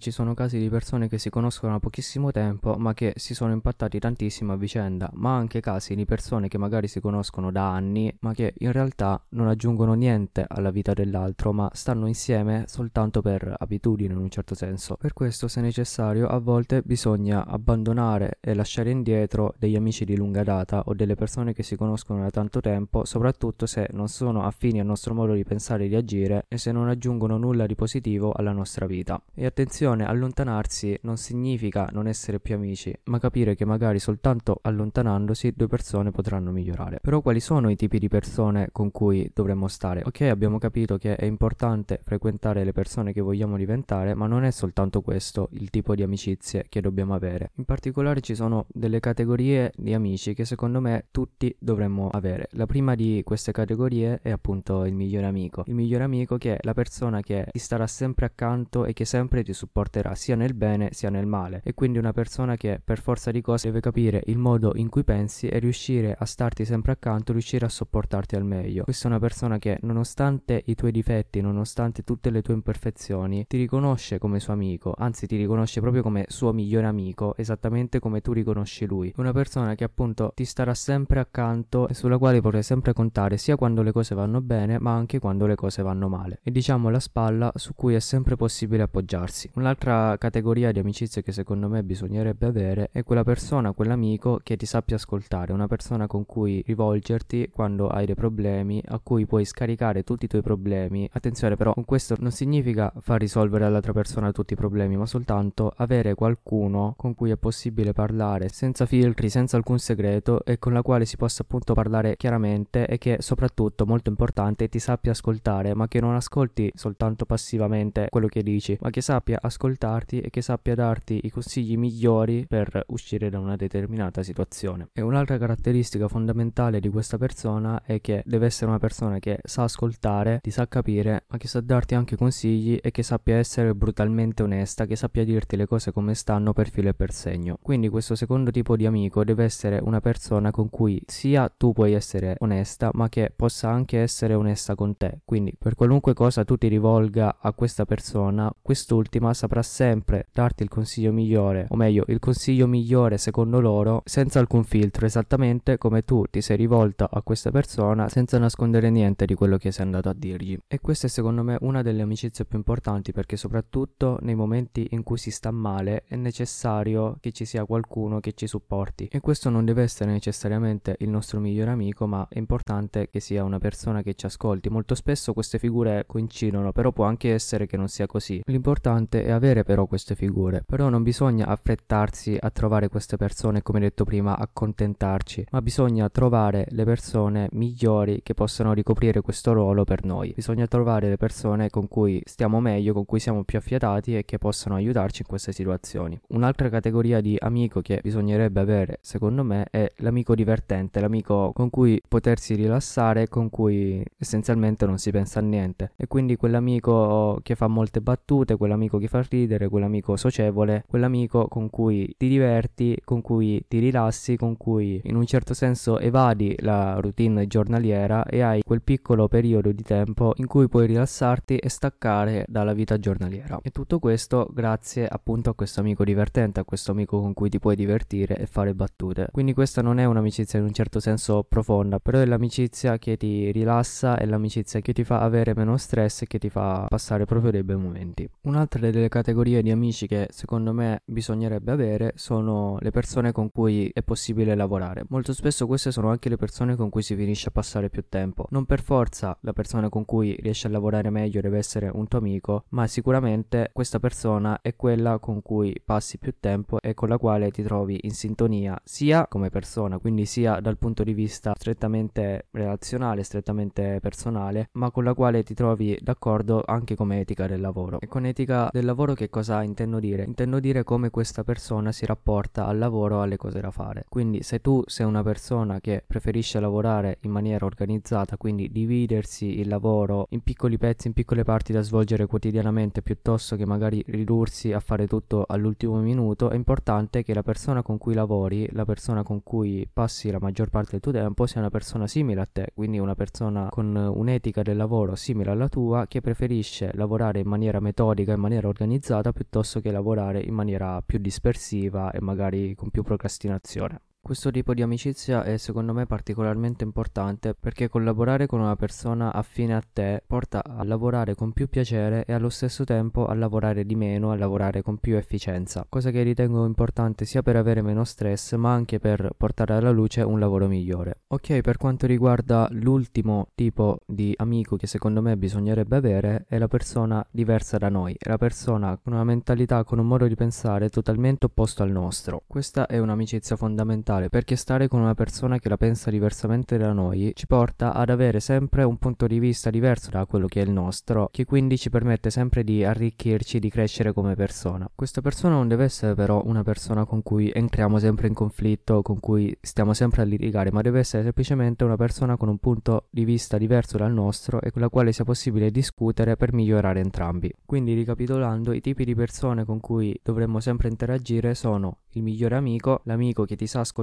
ci 0.00 0.10
sono 0.10 0.34
casi 0.34 0.58
di 0.58 0.68
persone 0.68 1.08
che 1.08 1.18
si 1.18 1.30
conoscono 1.30 1.72
da 1.72 1.78
pochissimo 1.78 2.30
tempo 2.30 2.74
ma 2.76 2.94
che 2.94 3.12
si 3.16 3.34
sono 3.34 3.52
impattati 3.52 3.98
tantissimo 3.98 4.52
a 4.52 4.56
vicenda, 4.56 5.10
ma 5.14 5.36
anche 5.36 5.60
casi 5.60 5.94
di 5.94 6.04
persone 6.04 6.48
che 6.48 6.58
magari 6.58 6.88
si 6.88 7.00
conoscono 7.00 7.50
da 7.50 7.72
anni 7.72 8.14
ma 8.20 8.32
che 8.34 8.54
in 8.58 8.72
realtà 8.72 9.22
non 9.30 9.48
aggiungono 9.48 9.94
niente 9.94 10.44
alla 10.46 10.70
vita 10.70 10.92
dell'altro 10.92 11.52
ma 11.52 11.70
stanno 11.72 12.06
insieme 12.06 12.64
soltanto 12.66 13.22
per 13.22 13.54
abitudine 13.58 14.12
in 14.12 14.18
un 14.18 14.30
certo 14.30 14.49
senso. 14.54 14.96
Per 14.98 15.12
questo 15.12 15.48
se 15.48 15.60
necessario 15.60 16.26
a 16.26 16.38
volte 16.38 16.82
bisogna 16.82 17.46
abbandonare 17.46 18.38
e 18.40 18.54
lasciare 18.54 18.90
indietro 18.90 19.54
degli 19.58 19.76
amici 19.76 20.04
di 20.04 20.16
lunga 20.16 20.42
data 20.42 20.82
o 20.86 20.94
delle 20.94 21.14
persone 21.14 21.52
che 21.52 21.62
si 21.62 21.76
conoscono 21.76 22.22
da 22.22 22.30
tanto 22.30 22.60
tempo, 22.60 23.04
soprattutto 23.04 23.66
se 23.66 23.88
non 23.92 24.08
sono 24.08 24.44
affini 24.44 24.80
al 24.80 24.86
nostro 24.86 25.14
modo 25.14 25.34
di 25.34 25.44
pensare 25.44 25.84
e 25.84 25.88
di 25.88 25.94
agire 25.94 26.46
e 26.48 26.58
se 26.58 26.72
non 26.72 26.88
aggiungono 26.88 27.36
nulla 27.36 27.66
di 27.66 27.74
positivo 27.74 28.32
alla 28.32 28.52
nostra 28.52 28.86
vita. 28.86 29.20
E 29.34 29.46
attenzione, 29.46 30.06
allontanarsi 30.06 30.98
non 31.02 31.16
significa 31.16 31.88
non 31.92 32.06
essere 32.06 32.40
più 32.40 32.54
amici, 32.54 32.94
ma 33.04 33.18
capire 33.18 33.54
che 33.54 33.64
magari 33.64 33.98
soltanto 33.98 34.58
allontanandosi 34.62 35.52
due 35.56 35.68
persone 35.68 36.10
potranno 36.10 36.50
migliorare. 36.50 36.98
Però 37.00 37.20
quali 37.20 37.40
sono 37.40 37.70
i 37.70 37.76
tipi 37.76 37.98
di 37.98 38.08
persone 38.08 38.68
con 38.72 38.90
cui 38.90 39.30
dovremmo 39.32 39.68
stare? 39.68 40.02
Ok, 40.04 40.22
abbiamo 40.22 40.58
capito 40.58 40.98
che 40.98 41.16
è 41.16 41.24
importante 41.24 42.00
frequentare 42.02 42.64
le 42.64 42.72
persone 42.72 43.12
che 43.12 43.20
vogliamo 43.20 43.56
diventare, 43.56 44.14
ma 44.14 44.26
non 44.26 44.39
è 44.44 44.50
soltanto 44.50 45.00
questo 45.00 45.48
il 45.52 45.70
tipo 45.70 45.94
di 45.94 46.02
amicizie 46.02 46.66
che 46.68 46.80
dobbiamo 46.80 47.14
avere. 47.14 47.50
In 47.56 47.64
particolare 47.64 48.20
ci 48.20 48.34
sono 48.34 48.66
delle 48.68 49.00
categorie 49.00 49.72
di 49.76 49.94
amici 49.94 50.34
che 50.34 50.44
secondo 50.44 50.80
me 50.80 51.06
tutti 51.10 51.54
dovremmo 51.58 52.08
avere. 52.08 52.48
La 52.52 52.66
prima 52.66 52.94
di 52.94 53.22
queste 53.24 53.52
categorie 53.52 54.20
è 54.22 54.30
appunto 54.30 54.84
il 54.84 54.94
migliore 54.94 55.26
amico. 55.26 55.64
Il 55.66 55.74
migliore 55.74 56.04
amico 56.04 56.38
che 56.38 56.56
è 56.56 56.58
la 56.62 56.74
persona 56.74 57.20
che 57.20 57.46
ti 57.50 57.58
starà 57.58 57.86
sempre 57.86 58.26
accanto 58.26 58.84
e 58.84 58.92
che 58.92 59.04
sempre 59.04 59.42
ti 59.42 59.52
supporterà 59.52 60.14
sia 60.14 60.36
nel 60.36 60.54
bene 60.54 60.88
sia 60.92 61.10
nel 61.10 61.26
male. 61.26 61.60
E 61.64 61.74
quindi 61.74 61.98
una 61.98 62.12
persona 62.12 62.56
che 62.56 62.80
per 62.82 63.00
forza 63.00 63.30
di 63.30 63.40
cose 63.40 63.68
deve 63.68 63.80
capire 63.80 64.22
il 64.26 64.38
modo 64.38 64.72
in 64.76 64.88
cui 64.88 65.04
pensi 65.04 65.48
e 65.48 65.58
riuscire 65.58 66.14
a 66.18 66.24
starti 66.24 66.64
sempre 66.64 66.92
accanto, 66.92 67.32
riuscire 67.32 67.66
a 67.66 67.68
sopportarti 67.68 68.36
al 68.36 68.44
meglio. 68.44 68.84
Questa 68.84 69.04
è 69.04 69.10
una 69.10 69.18
persona 69.18 69.58
che 69.58 69.78
nonostante 69.82 70.62
i 70.66 70.74
tuoi 70.74 70.92
difetti, 70.92 71.40
nonostante 71.40 72.02
tutte 72.02 72.30
le 72.30 72.42
tue 72.42 72.54
imperfezioni, 72.54 73.46
ti 73.46 73.56
riconosce 73.56 74.18
come 74.18 74.29
suo 74.38 74.52
amico, 74.52 74.94
anzi 74.96 75.26
ti 75.26 75.36
riconosce 75.36 75.80
proprio 75.80 76.02
come 76.02 76.26
suo 76.28 76.52
migliore 76.52 76.86
amico, 76.86 77.34
esattamente 77.36 77.98
come 77.98 78.20
tu 78.20 78.32
riconosci 78.32 78.86
lui. 78.86 79.12
Una 79.16 79.32
persona 79.32 79.74
che 79.74 79.84
appunto 79.84 80.32
ti 80.34 80.44
starà 80.44 80.74
sempre 80.74 81.18
accanto 81.18 81.88
e 81.88 81.94
sulla 81.94 82.18
quale 82.18 82.40
potrai 82.40 82.62
sempre 82.62 82.92
contare 82.92 83.38
sia 83.38 83.56
quando 83.56 83.82
le 83.82 83.92
cose 83.92 84.14
vanno 84.14 84.40
bene, 84.40 84.78
ma 84.78 84.92
anche 84.92 85.18
quando 85.18 85.46
le 85.46 85.54
cose 85.54 85.82
vanno 85.82 86.08
male. 86.08 86.40
E 86.42 86.50
diciamo 86.50 86.90
la 86.90 87.00
spalla 87.00 87.50
su 87.54 87.74
cui 87.74 87.94
è 87.94 88.00
sempre 88.00 88.36
possibile 88.36 88.82
appoggiarsi. 88.82 89.50
Un'altra 89.54 90.16
categoria 90.18 90.70
di 90.72 90.78
amicizie 90.78 91.22
che 91.22 91.32
secondo 91.32 91.68
me 91.68 91.82
bisognerebbe 91.82 92.46
avere 92.46 92.90
è 92.92 93.02
quella 93.02 93.24
persona, 93.24 93.72
quell'amico 93.72 94.40
che 94.42 94.56
ti 94.56 94.66
sappia 94.66 94.96
ascoltare, 94.96 95.52
una 95.52 95.66
persona 95.66 96.06
con 96.06 96.26
cui 96.26 96.62
rivolgerti 96.66 97.48
quando 97.50 97.88
hai 97.88 98.04
dei 98.04 98.14
problemi, 98.14 98.82
a 98.86 98.98
cui 99.02 99.24
puoi 99.26 99.44
scaricare 99.44 100.02
tutti 100.02 100.26
i 100.26 100.28
tuoi 100.28 100.42
problemi. 100.42 101.08
Attenzione 101.10 101.56
però, 101.56 101.72
con 101.72 101.84
questo 101.84 102.16
non 102.18 102.30
significa 102.30 102.92
far 103.00 103.20
risolvere 103.20 103.64
all'altra 103.64 103.92
persona 103.92 104.19
tutti 104.32 104.52
i 104.52 104.56
problemi, 104.56 104.96
ma 104.96 105.06
soltanto 105.06 105.72
avere 105.76 106.14
qualcuno 106.14 106.94
con 106.96 107.14
cui 107.14 107.30
è 107.30 107.36
possibile 107.36 107.92
parlare 107.92 108.48
senza 108.48 108.86
filtri, 108.86 109.28
senza 109.28 109.56
alcun 109.56 109.78
segreto 109.78 110.44
e 110.44 110.58
con 110.58 110.72
la 110.72 110.82
quale 110.82 111.04
si 111.04 111.16
possa 111.16 111.42
appunto 111.42 111.74
parlare 111.74 112.16
chiaramente 112.16 112.86
e 112.86 112.98
che 112.98 113.16
soprattutto, 113.20 113.86
molto 113.86 114.10
importante, 114.10 114.68
ti 114.68 114.78
sappia 114.78 115.12
ascoltare, 115.12 115.74
ma 115.74 115.88
che 115.88 116.00
non 116.00 116.14
ascolti 116.14 116.70
soltanto 116.74 117.24
passivamente 117.24 118.06
quello 118.10 118.26
che 118.26 118.42
dici, 118.42 118.76
ma 118.80 118.90
che 118.90 119.00
sappia 119.00 119.38
ascoltarti 119.40 120.20
e 120.20 120.30
che 120.30 120.42
sappia 120.42 120.74
darti 120.74 121.20
i 121.22 121.30
consigli 121.30 121.76
migliori 121.76 122.46
per 122.46 122.84
uscire 122.88 123.30
da 123.30 123.38
una 123.38 123.56
determinata 123.56 124.22
situazione. 124.22 124.88
E 124.92 125.00
un'altra 125.00 125.38
caratteristica 125.38 126.08
fondamentale 126.08 126.80
di 126.80 126.88
questa 126.88 127.18
persona 127.18 127.82
è 127.84 128.00
che 128.00 128.22
deve 128.24 128.46
essere 128.46 128.70
una 128.70 128.78
persona 128.78 129.18
che 129.18 129.38
sa 129.42 129.64
ascoltare, 129.64 130.40
ti 130.42 130.50
sa 130.50 130.66
capire, 130.68 131.24
ma 131.28 131.38
che 131.38 131.48
sa 131.48 131.60
darti 131.60 131.94
anche 131.94 132.16
consigli 132.16 132.78
e 132.80 132.90
che 132.90 133.02
sappia 133.02 133.36
essere 133.36 133.74
brutalmente 134.00 134.42
onesta, 134.42 134.86
che 134.86 134.96
sappia 134.96 135.24
dirti 135.24 135.56
le 135.56 135.66
cose 135.66 135.92
come 135.92 136.14
stanno 136.14 136.52
per 136.52 136.70
filo 136.70 136.88
e 136.88 136.94
per 136.94 137.12
segno. 137.12 137.58
Quindi 137.60 137.88
questo 137.88 138.14
secondo 138.14 138.50
tipo 138.50 138.76
di 138.76 138.86
amico 138.86 139.24
deve 139.24 139.44
essere 139.44 139.78
una 139.82 140.00
persona 140.00 140.50
con 140.50 140.70
cui 140.70 141.02
sia 141.06 141.52
tu 141.54 141.72
puoi 141.72 141.92
essere 141.92 142.36
onesta, 142.38 142.90
ma 142.94 143.08
che 143.08 143.30
possa 143.34 143.68
anche 143.68 143.98
essere 143.98 144.34
onesta 144.34 144.74
con 144.74 144.96
te. 144.96 145.20
Quindi 145.24 145.54
per 145.58 145.74
qualunque 145.74 146.14
cosa 146.14 146.44
tu 146.44 146.56
ti 146.56 146.68
rivolga 146.68 147.38
a 147.40 147.52
questa 147.52 147.84
persona, 147.84 148.52
quest'ultima 148.62 149.34
saprà 149.34 149.62
sempre 149.62 150.28
darti 150.32 150.62
il 150.62 150.70
consiglio 150.70 151.12
migliore, 151.12 151.66
o 151.68 151.76
meglio, 151.76 152.04
il 152.08 152.18
consiglio 152.18 152.66
migliore 152.66 153.18
secondo 153.18 153.60
loro, 153.60 154.02
senza 154.04 154.38
alcun 154.38 154.64
filtro, 154.64 155.04
esattamente 155.04 155.76
come 155.76 156.04
tu 156.04 156.24
ti 156.30 156.40
sei 156.40 156.56
rivolta 156.56 157.08
a 157.10 157.20
questa 157.22 157.50
persona 157.50 158.08
senza 158.08 158.38
nascondere 158.38 158.88
niente 158.90 159.26
di 159.26 159.34
quello 159.34 159.58
che 159.58 159.72
sei 159.72 159.84
andato 159.84 160.08
a 160.08 160.14
dirgli. 160.14 160.58
E 160.66 160.80
questa 160.80 161.06
è 161.06 161.10
secondo 161.10 161.42
me 161.42 161.58
una 161.60 161.82
delle 161.82 162.02
amicizie 162.02 162.44
più 162.44 162.56
importanti 162.56 163.12
perché 163.12 163.36
soprattutto 163.36 163.89
nei 164.20 164.34
momenti 164.34 164.88
in 164.90 165.02
cui 165.02 165.18
si 165.18 165.30
sta 165.30 165.50
male 165.50 166.04
è 166.06 166.16
necessario 166.16 167.16
che 167.20 167.32
ci 167.32 167.44
sia 167.44 167.64
qualcuno 167.64 168.20
che 168.20 168.32
ci 168.32 168.46
supporti. 168.46 169.08
E 169.10 169.20
questo 169.20 169.50
non 169.50 169.64
deve 169.64 169.82
essere 169.82 170.10
necessariamente 170.12 170.96
il 171.00 171.08
nostro 171.08 171.40
migliore 171.40 171.70
amico, 171.70 172.06
ma 172.06 172.26
è 172.28 172.38
importante 172.38 173.08
che 173.10 173.20
sia 173.20 173.44
una 173.44 173.58
persona 173.58 174.02
che 174.02 174.14
ci 174.14 174.26
ascolti. 174.26 174.70
Molto 174.70 174.94
spesso 174.94 175.32
queste 175.32 175.58
figure 175.58 176.04
coincidono, 176.06 176.72
però 176.72 176.92
può 176.92 177.04
anche 177.04 177.32
essere 177.32 177.66
che 177.66 177.76
non 177.76 177.88
sia 177.88 178.06
così. 178.06 178.40
L'importante 178.46 179.24
è 179.24 179.30
avere 179.30 179.64
però 179.64 179.86
queste 179.86 180.14
figure. 180.14 180.62
Però 180.64 180.88
non 180.88 181.02
bisogna 181.02 181.46
affrettarsi 181.46 182.36
a 182.38 182.50
trovare 182.50 182.88
queste 182.88 183.16
persone, 183.16 183.62
come 183.62 183.80
detto 183.80 184.04
prima, 184.04 184.38
accontentarci, 184.38 185.46
ma 185.50 185.60
bisogna 185.62 186.08
trovare 186.08 186.66
le 186.70 186.84
persone 186.84 187.48
migliori 187.52 188.20
che 188.22 188.34
possano 188.34 188.72
ricoprire 188.72 189.20
questo 189.20 189.52
ruolo 189.52 189.84
per 189.84 190.04
noi. 190.04 190.32
Bisogna 190.34 190.66
trovare 190.66 191.08
le 191.08 191.16
persone 191.16 191.70
con 191.70 191.88
cui 191.88 192.20
stiamo 192.24 192.60
meglio, 192.60 192.92
con 192.92 193.04
cui 193.04 193.18
siamo 193.18 193.42
più 193.44 193.58
affiatati 193.58 193.78
e 194.16 194.24
che 194.24 194.38
possano 194.38 194.74
aiutarci 194.74 195.22
in 195.22 195.28
queste 195.28 195.52
situazioni. 195.52 196.18
Un'altra 196.28 196.68
categoria 196.68 197.20
di 197.20 197.36
amico 197.38 197.80
che 197.80 198.00
bisognerebbe 198.02 198.60
avere, 198.60 198.98
secondo 199.00 199.42
me, 199.42 199.66
è 199.70 199.90
l'amico 199.96 200.34
divertente, 200.34 201.00
l'amico 201.00 201.52
con 201.52 201.70
cui 201.70 202.00
potersi 202.06 202.54
rilassare, 202.54 203.28
con 203.28 203.48
cui 203.48 204.04
essenzialmente 204.18 204.86
non 204.86 204.98
si 204.98 205.10
pensa 205.10 205.38
a 205.40 205.42
niente. 205.42 205.92
E 205.96 206.06
quindi 206.06 206.36
quell'amico 206.36 207.38
che 207.42 207.54
fa 207.54 207.68
molte 207.68 208.00
battute, 208.00 208.56
quell'amico 208.56 208.98
che 208.98 209.08
fa 209.08 209.24
ridere, 209.28 209.68
quell'amico 209.68 210.16
socievole, 210.16 210.84
quell'amico 210.86 211.48
con 211.48 211.70
cui 211.70 212.14
ti 212.16 212.28
diverti, 212.28 212.98
con 213.04 213.22
cui 213.22 213.64
ti 213.66 213.78
rilassi, 213.78 214.36
con 214.36 214.56
cui 214.56 215.00
in 215.04 215.16
un 215.16 215.26
certo 215.26 215.54
senso 215.54 215.98
evadi 215.98 216.54
la 216.60 216.98
routine 217.00 217.46
giornaliera 217.46 218.24
e 218.24 218.42
hai 218.42 218.62
quel 218.62 218.82
piccolo 218.82 219.28
periodo 219.28 219.72
di 219.72 219.82
tempo 219.82 220.32
in 220.36 220.46
cui 220.46 220.68
puoi 220.68 220.86
rilassarti 220.86 221.56
e 221.56 221.68
staccare 221.68 222.44
dalla 222.48 222.72
vita 222.72 222.98
giornaliera. 222.98 223.58
E 223.70 223.72
tutto 223.72 224.00
questo 224.00 224.50
grazie 224.52 225.06
appunto 225.06 225.50
a 225.50 225.54
questo 225.54 225.78
amico 225.78 226.02
divertente, 226.02 226.58
a 226.58 226.64
questo 226.64 226.90
amico 226.90 227.20
con 227.20 227.34
cui 227.34 227.48
ti 227.48 227.60
puoi 227.60 227.76
divertire 227.76 228.36
e 228.36 228.46
fare 228.46 228.74
battute. 228.74 229.28
Quindi 229.30 229.54
questa 229.54 229.80
non 229.80 230.00
è 230.00 230.04
un'amicizia 230.06 230.58
in 230.58 230.64
un 230.64 230.72
certo 230.72 230.98
senso 230.98 231.44
profonda, 231.48 232.00
però 232.00 232.18
è 232.18 232.26
l'amicizia 232.26 232.98
che 232.98 233.16
ti 233.16 233.52
rilassa, 233.52 234.18
è 234.18 234.26
l'amicizia 234.26 234.80
che 234.80 234.92
ti 234.92 235.04
fa 235.04 235.20
avere 235.20 235.54
meno 235.54 235.76
stress 235.76 236.22
e 236.22 236.26
che 236.26 236.40
ti 236.40 236.50
fa 236.50 236.86
passare 236.88 237.26
proprio 237.26 237.52
dei 237.52 237.62
bei 237.62 237.76
momenti. 237.76 238.28
Un'altra 238.40 238.90
delle 238.90 239.08
categorie 239.08 239.62
di 239.62 239.70
amici 239.70 240.08
che 240.08 240.26
secondo 240.32 240.72
me 240.72 241.02
bisognerebbe 241.04 241.70
avere 241.70 242.12
sono 242.16 242.76
le 242.80 242.90
persone 242.90 243.30
con 243.30 243.52
cui 243.52 243.88
è 243.94 244.02
possibile 244.02 244.56
lavorare. 244.56 245.04
Molto 245.10 245.32
spesso 245.32 245.68
queste 245.68 245.92
sono 245.92 246.10
anche 246.10 246.28
le 246.28 246.36
persone 246.36 246.74
con 246.74 246.88
cui 246.88 247.02
si 247.02 247.14
finisce 247.14 247.50
a 247.50 247.52
passare 247.52 247.88
più 247.88 248.02
tempo. 248.08 248.46
Non 248.50 248.64
per 248.64 248.82
forza 248.82 249.38
la 249.42 249.52
persona 249.52 249.88
con 249.88 250.04
cui 250.04 250.36
riesci 250.40 250.66
a 250.66 250.70
lavorare 250.70 251.10
meglio 251.10 251.40
deve 251.40 251.58
essere 251.58 251.88
un 251.88 252.08
tuo 252.08 252.18
amico, 252.18 252.64
ma 252.70 252.88
sicuramente 252.88 253.58
questa 253.72 253.98
persona 253.98 254.60
è 254.62 254.74
quella 254.76 255.18
con 255.18 255.42
cui 255.42 255.74
passi 255.84 256.18
più 256.18 256.34
tempo 256.40 256.80
e 256.80 256.94
con 256.94 257.08
la 257.08 257.18
quale 257.18 257.50
ti 257.50 257.62
trovi 257.62 257.98
in 258.02 258.12
sintonia 258.12 258.78
sia 258.84 259.26
come 259.26 259.50
persona, 259.50 259.98
quindi 259.98 260.24
sia 260.24 260.60
dal 260.60 260.78
punto 260.78 261.02
di 261.02 261.12
vista 261.12 261.52
strettamente 261.56 262.46
relazionale, 262.52 263.22
strettamente 263.22 263.98
personale, 264.00 264.68
ma 264.72 264.90
con 264.90 265.04
la 265.04 265.14
quale 265.14 265.42
ti 265.42 265.54
trovi 265.54 265.98
d'accordo 266.00 266.62
anche 266.64 266.94
come 266.94 267.20
etica 267.20 267.46
del 267.46 267.60
lavoro. 267.60 268.00
E 268.00 268.06
con 268.06 268.24
etica 268.24 268.68
del 268.72 268.84
lavoro 268.84 269.14
che 269.14 269.28
cosa 269.28 269.62
intendo 269.62 269.98
dire? 269.98 270.24
Intendo 270.24 270.60
dire 270.60 270.84
come 270.84 271.10
questa 271.10 271.44
persona 271.44 271.92
si 271.92 272.06
rapporta 272.06 272.66
al 272.66 272.78
lavoro, 272.78 273.22
alle 273.22 273.36
cose 273.36 273.60
da 273.60 273.70
fare. 273.70 274.04
Quindi 274.08 274.42
se 274.42 274.60
tu 274.60 274.82
sei 274.86 275.06
una 275.06 275.22
persona 275.22 275.80
che 275.80 276.02
preferisce 276.06 276.60
lavorare 276.60 277.18
in 277.22 277.30
maniera 277.30 277.64
organizzata, 277.64 278.36
quindi 278.36 278.70
dividersi 278.70 279.58
il 279.60 279.68
lavoro 279.68 280.26
in 280.30 280.40
piccoli 280.40 280.78
pezzi, 280.78 281.08
in 281.08 281.12
piccole 281.12 281.44
parti 281.44 281.72
da 281.72 281.82
svolgere 281.82 282.26
quotidianamente 282.26 283.02
piuttosto 283.02 283.49
piuttosto 283.50 283.56
che 283.56 283.66
magari 283.66 284.02
ridursi 284.06 284.72
a 284.72 284.80
fare 284.80 285.06
tutto 285.06 285.44
all'ultimo 285.46 285.98
minuto, 286.00 286.50
è 286.50 286.54
importante 286.54 287.22
che 287.22 287.34
la 287.34 287.42
persona 287.42 287.82
con 287.82 287.98
cui 287.98 288.14
lavori, 288.14 288.68
la 288.72 288.84
persona 288.84 289.22
con 289.22 289.42
cui 289.42 289.88
passi 289.92 290.30
la 290.30 290.38
maggior 290.40 290.68
parte 290.68 290.92
del 290.92 291.00
tuo 291.00 291.12
tempo, 291.12 291.46
sia 291.46 291.60
una 291.60 291.70
persona 291.70 292.06
simile 292.06 292.40
a 292.40 292.48
te, 292.50 292.70
quindi 292.74 292.98
una 292.98 293.14
persona 293.14 293.68
con 293.70 293.94
un'etica 293.94 294.62
del 294.62 294.76
lavoro 294.76 295.14
simile 295.16 295.50
alla 295.50 295.68
tua 295.68 296.06
che 296.06 296.20
preferisce 296.20 296.90
lavorare 296.94 297.40
in 297.40 297.48
maniera 297.48 297.80
metodica, 297.80 298.32
in 298.32 298.40
maniera 298.40 298.68
organizzata, 298.68 299.32
piuttosto 299.32 299.80
che 299.80 299.90
lavorare 299.90 300.40
in 300.40 300.54
maniera 300.54 301.02
più 301.04 301.18
dispersiva 301.18 302.10
e 302.12 302.20
magari 302.20 302.74
con 302.74 302.90
più 302.90 303.02
procrastinazione. 303.02 304.00
Questo 304.22 304.50
tipo 304.50 304.74
di 304.74 304.82
amicizia 304.82 305.42
è 305.42 305.56
secondo 305.56 305.94
me 305.94 306.04
particolarmente 306.06 306.84
importante 306.84 307.54
perché 307.58 307.88
collaborare 307.88 308.46
con 308.46 308.60
una 308.60 308.76
persona 308.76 309.32
affine 309.32 309.74
a 309.74 309.82
te 309.92 310.22
porta 310.24 310.62
a 310.62 310.84
lavorare 310.84 311.34
con 311.34 311.52
più 311.52 311.68
piacere 311.68 312.24
e 312.26 312.34
allo 312.34 312.50
stesso 312.50 312.84
tempo 312.84 313.26
a 313.26 313.34
lavorare 313.34 313.84
di 313.84 313.96
meno, 313.96 314.30
a 314.30 314.36
lavorare 314.36 314.82
con 314.82 314.98
più 314.98 315.16
efficienza, 315.16 315.86
cosa 315.88 316.10
che 316.10 316.22
ritengo 316.22 316.66
importante 316.66 317.24
sia 317.24 317.42
per 317.42 317.56
avere 317.56 317.80
meno 317.80 318.04
stress 318.04 318.54
ma 318.54 318.72
anche 318.72 319.00
per 319.00 319.32
portare 319.36 319.72
alla 319.72 319.90
luce 319.90 320.20
un 320.20 320.38
lavoro 320.38 320.68
migliore. 320.68 321.22
Ok, 321.28 321.62
per 321.62 321.78
quanto 321.78 322.06
riguarda 322.06 322.68
l'ultimo 322.72 323.48
tipo 323.54 324.00
di 324.06 324.34
amico 324.36 324.76
che 324.76 324.86
secondo 324.86 325.22
me 325.22 325.36
bisognerebbe 325.38 325.96
avere 325.96 326.44
è 326.46 326.58
la 326.58 326.68
persona 326.68 327.26
diversa 327.30 327.78
da 327.78 327.88
noi, 327.88 328.14
è 328.18 328.28
la 328.28 328.38
persona 328.38 328.96
con 329.02 329.14
una 329.14 329.24
mentalità, 329.24 329.82
con 329.82 329.98
un 329.98 330.06
modo 330.06 330.28
di 330.28 330.36
pensare 330.36 330.90
totalmente 330.90 331.46
opposto 331.46 331.82
al 331.82 331.90
nostro. 331.90 332.42
Questa 332.46 332.86
è 332.86 332.98
un'amicizia 332.98 333.56
fondamentale 333.56 334.08
fondamentale 334.10 334.28
perché 334.28 334.56
stare 334.56 334.88
con 334.88 335.00
una 335.00 335.14
persona 335.14 335.58
che 335.58 335.68
la 335.68 335.76
pensa 335.76 336.10
diversamente 336.10 336.76
da 336.76 336.92
noi 336.92 337.32
ci 337.34 337.46
porta 337.46 337.94
ad 337.94 338.10
avere 338.10 338.40
sempre 338.40 338.82
un 338.82 338.98
punto 338.98 339.26
di 339.26 339.38
vista 339.38 339.70
diverso 339.70 340.10
da 340.10 340.26
quello 340.26 340.46
che 340.46 340.60
è 340.60 340.64
il 340.64 340.70
nostro, 340.70 341.28
che 341.30 341.44
quindi 341.44 341.78
ci 341.78 341.90
permette 341.90 342.30
sempre 342.30 342.64
di 342.64 342.84
arricchirci, 342.84 343.58
di 343.58 343.70
crescere 343.70 344.12
come 344.12 344.34
persona. 344.34 344.90
Questa 344.92 345.20
persona 345.20 345.54
non 345.54 345.68
deve 345.68 345.84
essere 345.84 346.14
però 346.14 346.42
una 346.44 346.62
persona 346.62 347.04
con 347.04 347.22
cui 347.22 347.50
entriamo 347.52 347.98
sempre 347.98 348.26
in 348.26 348.34
conflitto, 348.34 349.02
con 349.02 349.20
cui 349.20 349.56
stiamo 349.60 349.92
sempre 349.94 350.22
a 350.22 350.24
litigare, 350.24 350.72
ma 350.72 350.82
deve 350.82 351.00
essere 351.00 351.22
semplicemente 351.22 351.84
una 351.84 351.96
persona 351.96 352.36
con 352.36 352.48
un 352.48 352.58
punto 352.58 353.06
di 353.10 353.24
vista 353.24 353.58
diverso 353.58 353.96
dal 353.96 354.12
nostro 354.12 354.60
e 354.60 354.70
con 354.70 354.82
la 354.82 354.88
quale 354.88 355.12
sia 355.12 355.24
possibile 355.24 355.70
discutere 355.70 356.36
per 356.36 356.52
migliorare 356.52 357.00
entrambi. 357.00 357.52
Quindi 357.64 357.94
ricapitolando, 357.94 358.72
i 358.72 358.80
tipi 358.80 359.04
di 359.04 359.14
persone 359.14 359.64
con 359.64 359.80
cui 359.80 360.18
dovremmo 360.22 360.60
sempre 360.60 360.88
interagire 360.88 361.54
sono 361.54 361.98
il 362.14 362.22
migliore 362.22 362.56
amico, 362.56 363.02
l'amico 363.04 363.44
che 363.44 363.56
ti 363.56 363.66
sa 363.66 363.80
ascoltare, 363.80 363.99